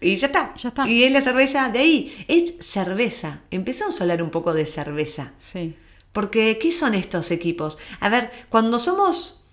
Y 0.00 0.16
ya 0.16 0.26
está. 0.28 0.54
Ya 0.54 0.68
está. 0.68 0.86
Y 0.88 1.04
es 1.04 1.12
la 1.12 1.22
cerveza 1.22 1.68
de 1.70 1.78
ahí. 1.78 2.24
Es 2.28 2.54
cerveza. 2.60 3.40
Empezamos 3.50 3.98
a 4.00 4.04
hablar 4.04 4.22
un 4.22 4.30
poco 4.30 4.52
de 4.52 4.66
cerveza. 4.66 5.32
Sí. 5.38 5.74
Porque, 6.16 6.58
¿qué 6.58 6.72
son 6.72 6.94
estos 6.94 7.30
equipos? 7.30 7.76
A 8.00 8.08
ver, 8.08 8.32
cuando 8.48 8.78
somos. 8.78 9.44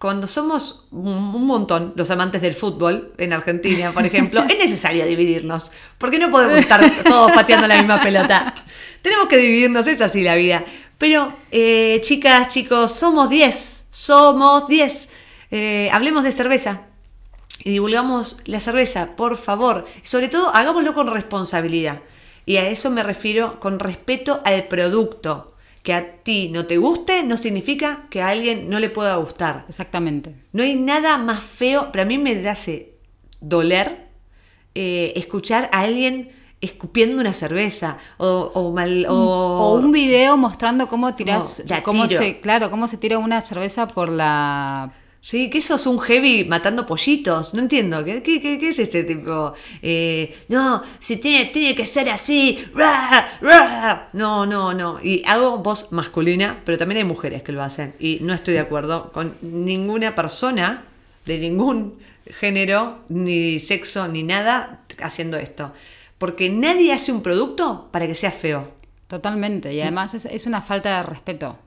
Cuando 0.00 0.26
somos 0.26 0.88
un 0.90 1.46
montón 1.46 1.92
los 1.94 2.10
amantes 2.10 2.42
del 2.42 2.56
fútbol 2.56 3.14
en 3.18 3.32
Argentina, 3.32 3.92
por 3.92 4.04
ejemplo, 4.04 4.40
es 4.50 4.58
necesario 4.58 5.06
dividirnos. 5.06 5.70
Porque 5.96 6.18
no 6.18 6.28
podemos 6.32 6.58
estar 6.58 6.80
todos 7.04 7.30
pateando 7.30 7.68
la 7.68 7.76
misma 7.76 8.02
pelota. 8.02 8.52
Tenemos 9.00 9.28
que 9.28 9.36
dividirnos, 9.36 9.86
es 9.86 10.00
así 10.00 10.22
la 10.22 10.34
vida. 10.34 10.64
Pero, 10.98 11.36
eh, 11.52 12.00
chicas, 12.02 12.48
chicos, 12.48 12.90
somos 12.90 13.30
10. 13.30 13.84
Somos 13.92 14.66
10. 14.66 15.08
Eh, 15.52 15.88
hablemos 15.92 16.24
de 16.24 16.32
cerveza 16.32 16.82
y 17.62 17.70
divulgamos 17.70 18.38
la 18.46 18.58
cerveza, 18.58 19.14
por 19.14 19.36
favor. 19.36 19.86
Sobre 20.02 20.26
todo, 20.26 20.48
hagámoslo 20.52 20.94
con 20.94 21.06
responsabilidad. 21.06 22.00
Y 22.44 22.56
a 22.56 22.68
eso 22.68 22.90
me 22.90 23.04
refiero 23.04 23.60
con 23.60 23.78
respeto 23.78 24.42
al 24.44 24.64
producto. 24.64 25.54
Que 25.88 25.94
a 25.94 26.16
ti 26.22 26.50
no 26.52 26.66
te 26.66 26.76
guste 26.76 27.22
no 27.22 27.38
significa 27.38 28.08
que 28.10 28.20
a 28.20 28.28
alguien 28.28 28.68
no 28.68 28.78
le 28.78 28.90
pueda 28.90 29.16
gustar. 29.16 29.64
Exactamente. 29.70 30.34
No 30.52 30.62
hay 30.62 30.74
nada 30.74 31.16
más 31.16 31.42
feo, 31.42 31.88
pero 31.90 32.02
a 32.02 32.04
mí 32.04 32.18
me 32.18 32.46
hace 32.46 32.98
doler 33.40 34.10
eh, 34.74 35.14
escuchar 35.16 35.70
a 35.72 35.80
alguien 35.80 36.28
escupiendo 36.60 37.22
una 37.22 37.32
cerveza 37.32 37.96
o, 38.18 38.50
o 38.52 38.70
mal 38.74 39.06
o, 39.08 39.14
O 39.14 39.74
un 39.76 39.90
video 39.90 40.36
mostrando 40.36 40.88
cómo 40.88 41.14
tiras, 41.14 41.62
Como, 41.62 41.70
la 41.70 41.82
cómo 41.82 42.06
tiro. 42.06 42.20
se, 42.20 42.40
claro, 42.40 42.70
cómo 42.70 42.86
se 42.86 42.98
tira 42.98 43.16
una 43.16 43.40
cerveza 43.40 43.88
por 43.88 44.10
la 44.10 44.92
Sí, 45.20 45.50
que 45.50 45.60
sos 45.60 45.86
un 45.86 45.98
heavy 45.98 46.44
matando 46.44 46.86
pollitos. 46.86 47.52
No 47.52 47.60
entiendo. 47.60 48.04
¿Qué, 48.04 48.22
qué, 48.22 48.40
qué- 48.40 48.58
qué 48.58 48.68
es 48.68 48.78
este 48.78 49.04
tipo? 49.04 49.52
Eh, 49.82 50.34
no, 50.48 50.82
si 51.00 51.16
tiene, 51.16 51.46
tiene 51.46 51.74
que 51.74 51.84
ser 51.86 52.08
así. 52.08 52.58
No, 54.12 54.46
no, 54.46 54.74
no. 54.74 54.98
Y 55.02 55.22
hago 55.26 55.58
voz 55.58 55.92
masculina, 55.92 56.60
pero 56.64 56.78
también 56.78 56.98
hay 56.98 57.04
mujeres 57.04 57.42
que 57.42 57.52
lo 57.52 57.62
hacen. 57.62 57.94
Y 57.98 58.18
no 58.22 58.32
estoy 58.34 58.54
de 58.54 58.60
acuerdo 58.60 59.12
con 59.12 59.34
ninguna 59.42 60.14
persona 60.14 60.84
de 61.26 61.38
ningún 61.38 61.98
género, 62.26 63.00
ni 63.08 63.58
sexo, 63.58 64.08
ni 64.08 64.22
nada 64.22 64.80
haciendo 65.02 65.36
esto. 65.36 65.72
Porque 66.18 66.48
nadie 66.50 66.92
hace 66.92 67.12
un 67.12 67.22
producto 67.22 67.88
para 67.92 68.06
que 68.06 68.14
sea 68.14 68.30
feo. 68.32 68.72
totalmente 69.06 69.72
y 69.72 69.80
además 69.80 70.14
es, 70.14 70.24
es 70.26 70.46
una 70.46 70.60
falta 70.62 70.96
de 70.98 71.02
respeto. 71.04 71.58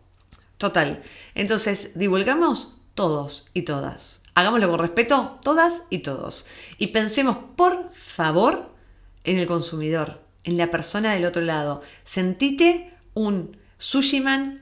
Total. 0.58 1.02
Entonces, 1.36 1.92
divulgamos 1.96 2.81
todos 2.94 3.50
y 3.54 3.64
todas. 3.64 4.22
Hagámoslo 4.34 4.70
con 4.70 4.80
respeto, 4.80 5.40
todas 5.44 5.84
y 5.90 6.00
todos. 6.00 6.46
Y 6.78 6.88
pensemos, 6.88 7.38
por 7.56 7.92
favor, 7.94 8.72
en 9.24 9.40
el 9.40 9.48
consumidor, 9.48 10.22
en 10.44 10.58
la 10.58 10.70
persona 10.70 11.14
del 11.14 11.26
otro 11.26 11.42
lado. 11.42 11.82
Sentite 12.04 12.94
un 13.14 13.58
sushiman 13.78 14.62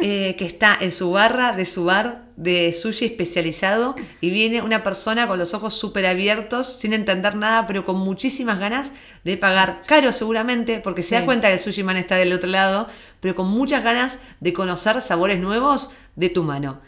eh, 0.00 0.34
que 0.38 0.46
está 0.46 0.76
en 0.80 0.92
su 0.92 1.10
barra 1.10 1.52
de 1.52 1.64
su 1.64 1.84
bar 1.84 2.26
de 2.36 2.72
sushi 2.72 3.06
especializado 3.06 3.96
y 4.20 4.30
viene 4.30 4.62
una 4.62 4.82
persona 4.82 5.26
con 5.26 5.38
los 5.38 5.54
ojos 5.54 5.74
súper 5.74 6.06
abiertos, 6.06 6.78
sin 6.78 6.92
entender 6.92 7.34
nada, 7.34 7.66
pero 7.66 7.86
con 7.86 7.96
muchísimas 7.96 8.58
ganas 8.58 8.92
de 9.24 9.36
pagar 9.36 9.80
caro 9.86 10.12
seguramente, 10.12 10.80
porque 10.80 11.02
se 11.02 11.14
da 11.14 11.24
cuenta 11.24 11.48
que 11.48 11.54
el 11.54 11.60
sushi 11.60 11.82
man 11.82 11.96
está 11.96 12.16
del 12.16 12.32
otro 12.32 12.48
lado, 12.48 12.86
pero 13.20 13.34
con 13.34 13.48
muchas 13.48 13.82
ganas 13.82 14.18
de 14.40 14.52
conocer 14.52 15.00
sabores 15.00 15.40
nuevos 15.40 15.92
de 16.14 16.28
tu 16.28 16.42
mano. 16.42 16.80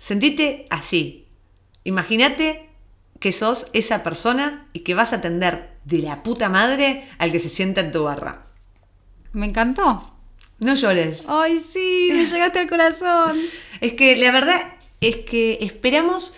Sentite 0.00 0.66
así. 0.70 1.26
Imagínate 1.84 2.70
que 3.20 3.32
sos 3.32 3.66
esa 3.74 4.02
persona 4.02 4.66
y 4.72 4.80
que 4.80 4.94
vas 4.94 5.12
a 5.12 5.16
atender 5.16 5.68
de 5.84 5.98
la 5.98 6.22
puta 6.22 6.48
madre 6.48 7.06
al 7.18 7.30
que 7.30 7.38
se 7.38 7.50
sienta 7.50 7.82
en 7.82 7.92
tu 7.92 8.04
barra. 8.04 8.46
Me 9.34 9.44
encantó. 9.44 10.10
No 10.58 10.74
llores. 10.74 11.26
Ay, 11.28 11.60
sí, 11.60 12.08
me 12.12 12.24
llegaste 12.26 12.60
al 12.60 12.68
corazón. 12.68 13.38
Es 13.82 13.92
que 13.92 14.16
la 14.16 14.32
verdad 14.32 14.60
es 15.02 15.16
que 15.16 15.58
esperamos 15.60 16.34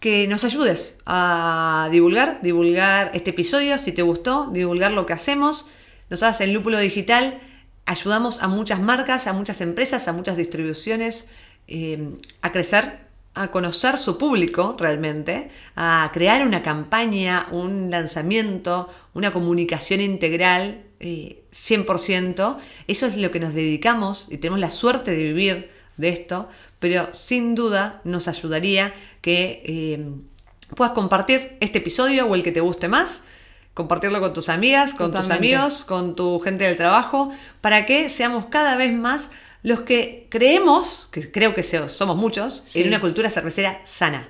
que 0.00 0.26
nos 0.26 0.44
ayudes 0.44 0.98
a 1.04 1.90
divulgar, 1.92 2.40
divulgar 2.40 3.10
este 3.12 3.30
episodio, 3.30 3.78
si 3.78 3.92
te 3.92 4.00
gustó, 4.00 4.48
divulgar 4.50 4.92
lo 4.92 5.04
que 5.04 5.12
hacemos. 5.12 5.68
Nosotras 6.08 6.40
en 6.40 6.54
Lúpulo 6.54 6.78
Digital 6.78 7.40
ayudamos 7.84 8.42
a 8.42 8.48
muchas 8.48 8.80
marcas, 8.80 9.26
a 9.26 9.34
muchas 9.34 9.60
empresas, 9.60 10.08
a 10.08 10.14
muchas 10.14 10.38
distribuciones 10.38 11.28
eh, 11.70 12.16
a 12.42 12.52
crecer, 12.52 12.98
a 13.34 13.52
conocer 13.52 13.96
su 13.96 14.18
público 14.18 14.76
realmente, 14.78 15.50
a 15.76 16.10
crear 16.12 16.44
una 16.44 16.62
campaña, 16.62 17.46
un 17.52 17.90
lanzamiento, 17.90 18.88
una 19.14 19.32
comunicación 19.32 20.00
integral 20.00 20.82
eh, 20.98 21.44
100%. 21.52 22.58
Eso 22.88 23.06
es 23.06 23.16
lo 23.16 23.30
que 23.30 23.40
nos 23.40 23.54
dedicamos 23.54 24.26
y 24.30 24.38
tenemos 24.38 24.60
la 24.60 24.70
suerte 24.70 25.12
de 25.12 25.22
vivir 25.22 25.70
de 25.96 26.08
esto, 26.08 26.48
pero 26.78 27.08
sin 27.12 27.54
duda 27.54 28.00
nos 28.04 28.26
ayudaría 28.26 28.92
que 29.20 29.62
eh, 29.64 30.04
puedas 30.74 30.92
compartir 30.92 31.56
este 31.60 31.78
episodio 31.78 32.26
o 32.26 32.34
el 32.34 32.42
que 32.42 32.52
te 32.52 32.60
guste 32.60 32.88
más, 32.88 33.24
compartirlo 33.74 34.20
con 34.20 34.34
tus 34.34 34.48
amigas, 34.48 34.92
con 34.92 35.12
tus 35.12 35.30
amigos, 35.30 35.84
con 35.84 36.16
tu 36.16 36.40
gente 36.40 36.64
del 36.64 36.76
trabajo, 36.76 37.30
para 37.60 37.86
que 37.86 38.10
seamos 38.10 38.46
cada 38.46 38.76
vez 38.76 38.92
más 38.92 39.30
los 39.62 39.82
que 39.82 40.26
creemos, 40.30 41.08
que 41.12 41.30
creo 41.30 41.54
que 41.54 41.62
somos 41.62 42.16
muchos, 42.16 42.62
Sí. 42.66 42.82
en 42.82 42.88
una 42.88 43.00
cultura 43.00 43.28
cervecera 43.30 43.80
sana. 43.84 44.28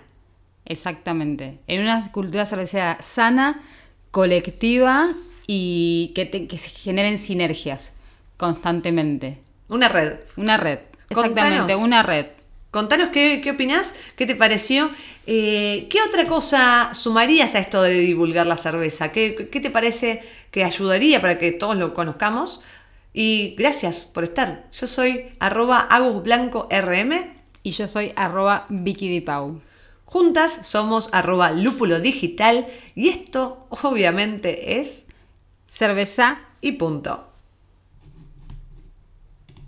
Exactamente. 0.64 1.58
En 1.66 1.80
una 1.82 2.10
cultura 2.12 2.46
cervecera 2.46 2.98
sana, 3.00 3.62
colectiva 4.10 5.12
y 5.46 6.12
que, 6.14 6.26
te- 6.26 6.46
que 6.46 6.58
se 6.58 6.70
generen 6.70 7.18
sinergias 7.18 7.92
constantemente. 8.36 9.38
Una 9.68 9.88
red. 9.88 10.14
Una 10.36 10.56
red. 10.56 10.78
Exactamente, 11.08 11.58
Contanos. 11.58 11.82
una 11.82 12.02
red. 12.02 12.26
Contanos 12.70 13.08
qué, 13.10 13.40
qué 13.42 13.50
opinás, 13.50 13.94
qué 14.16 14.26
te 14.26 14.34
pareció, 14.36 14.90
Eh, 15.32 15.86
qué 15.90 15.98
otra 16.02 16.24
cosa 16.24 16.90
sumarías 16.92 17.54
a 17.54 17.60
esto 17.60 17.82
de 17.82 17.92
divulgar 18.00 18.48
la 18.48 18.56
cerveza, 18.56 19.12
qué, 19.12 19.48
qué 19.52 19.60
te 19.60 19.70
parece 19.70 20.22
que 20.50 20.64
ayudaría 20.64 21.20
para 21.20 21.38
que 21.38 21.52
todos 21.52 21.76
lo 21.76 21.94
conozcamos. 21.94 22.64
Y 23.12 23.54
gracias 23.56 24.04
por 24.04 24.24
estar. 24.24 24.68
Yo 24.72 24.86
soy 24.86 25.32
arroba 25.40 25.80
agusblancorm. 25.80 26.68
Y 27.62 27.70
yo 27.72 27.86
soy 27.86 28.12
arroba 28.16 28.66
Vicky 28.68 29.08
Di 29.08 29.20
Pau. 29.20 29.60
Juntas 30.04 30.66
somos 30.66 31.08
arroba 31.12 31.52
lúpulo 31.52 32.00
digital 32.00 32.66
y 32.96 33.08
esto 33.08 33.66
obviamente 33.70 34.80
es 34.80 35.06
Cerveza 35.66 36.40
y 36.60 36.72
punto. 36.72 37.29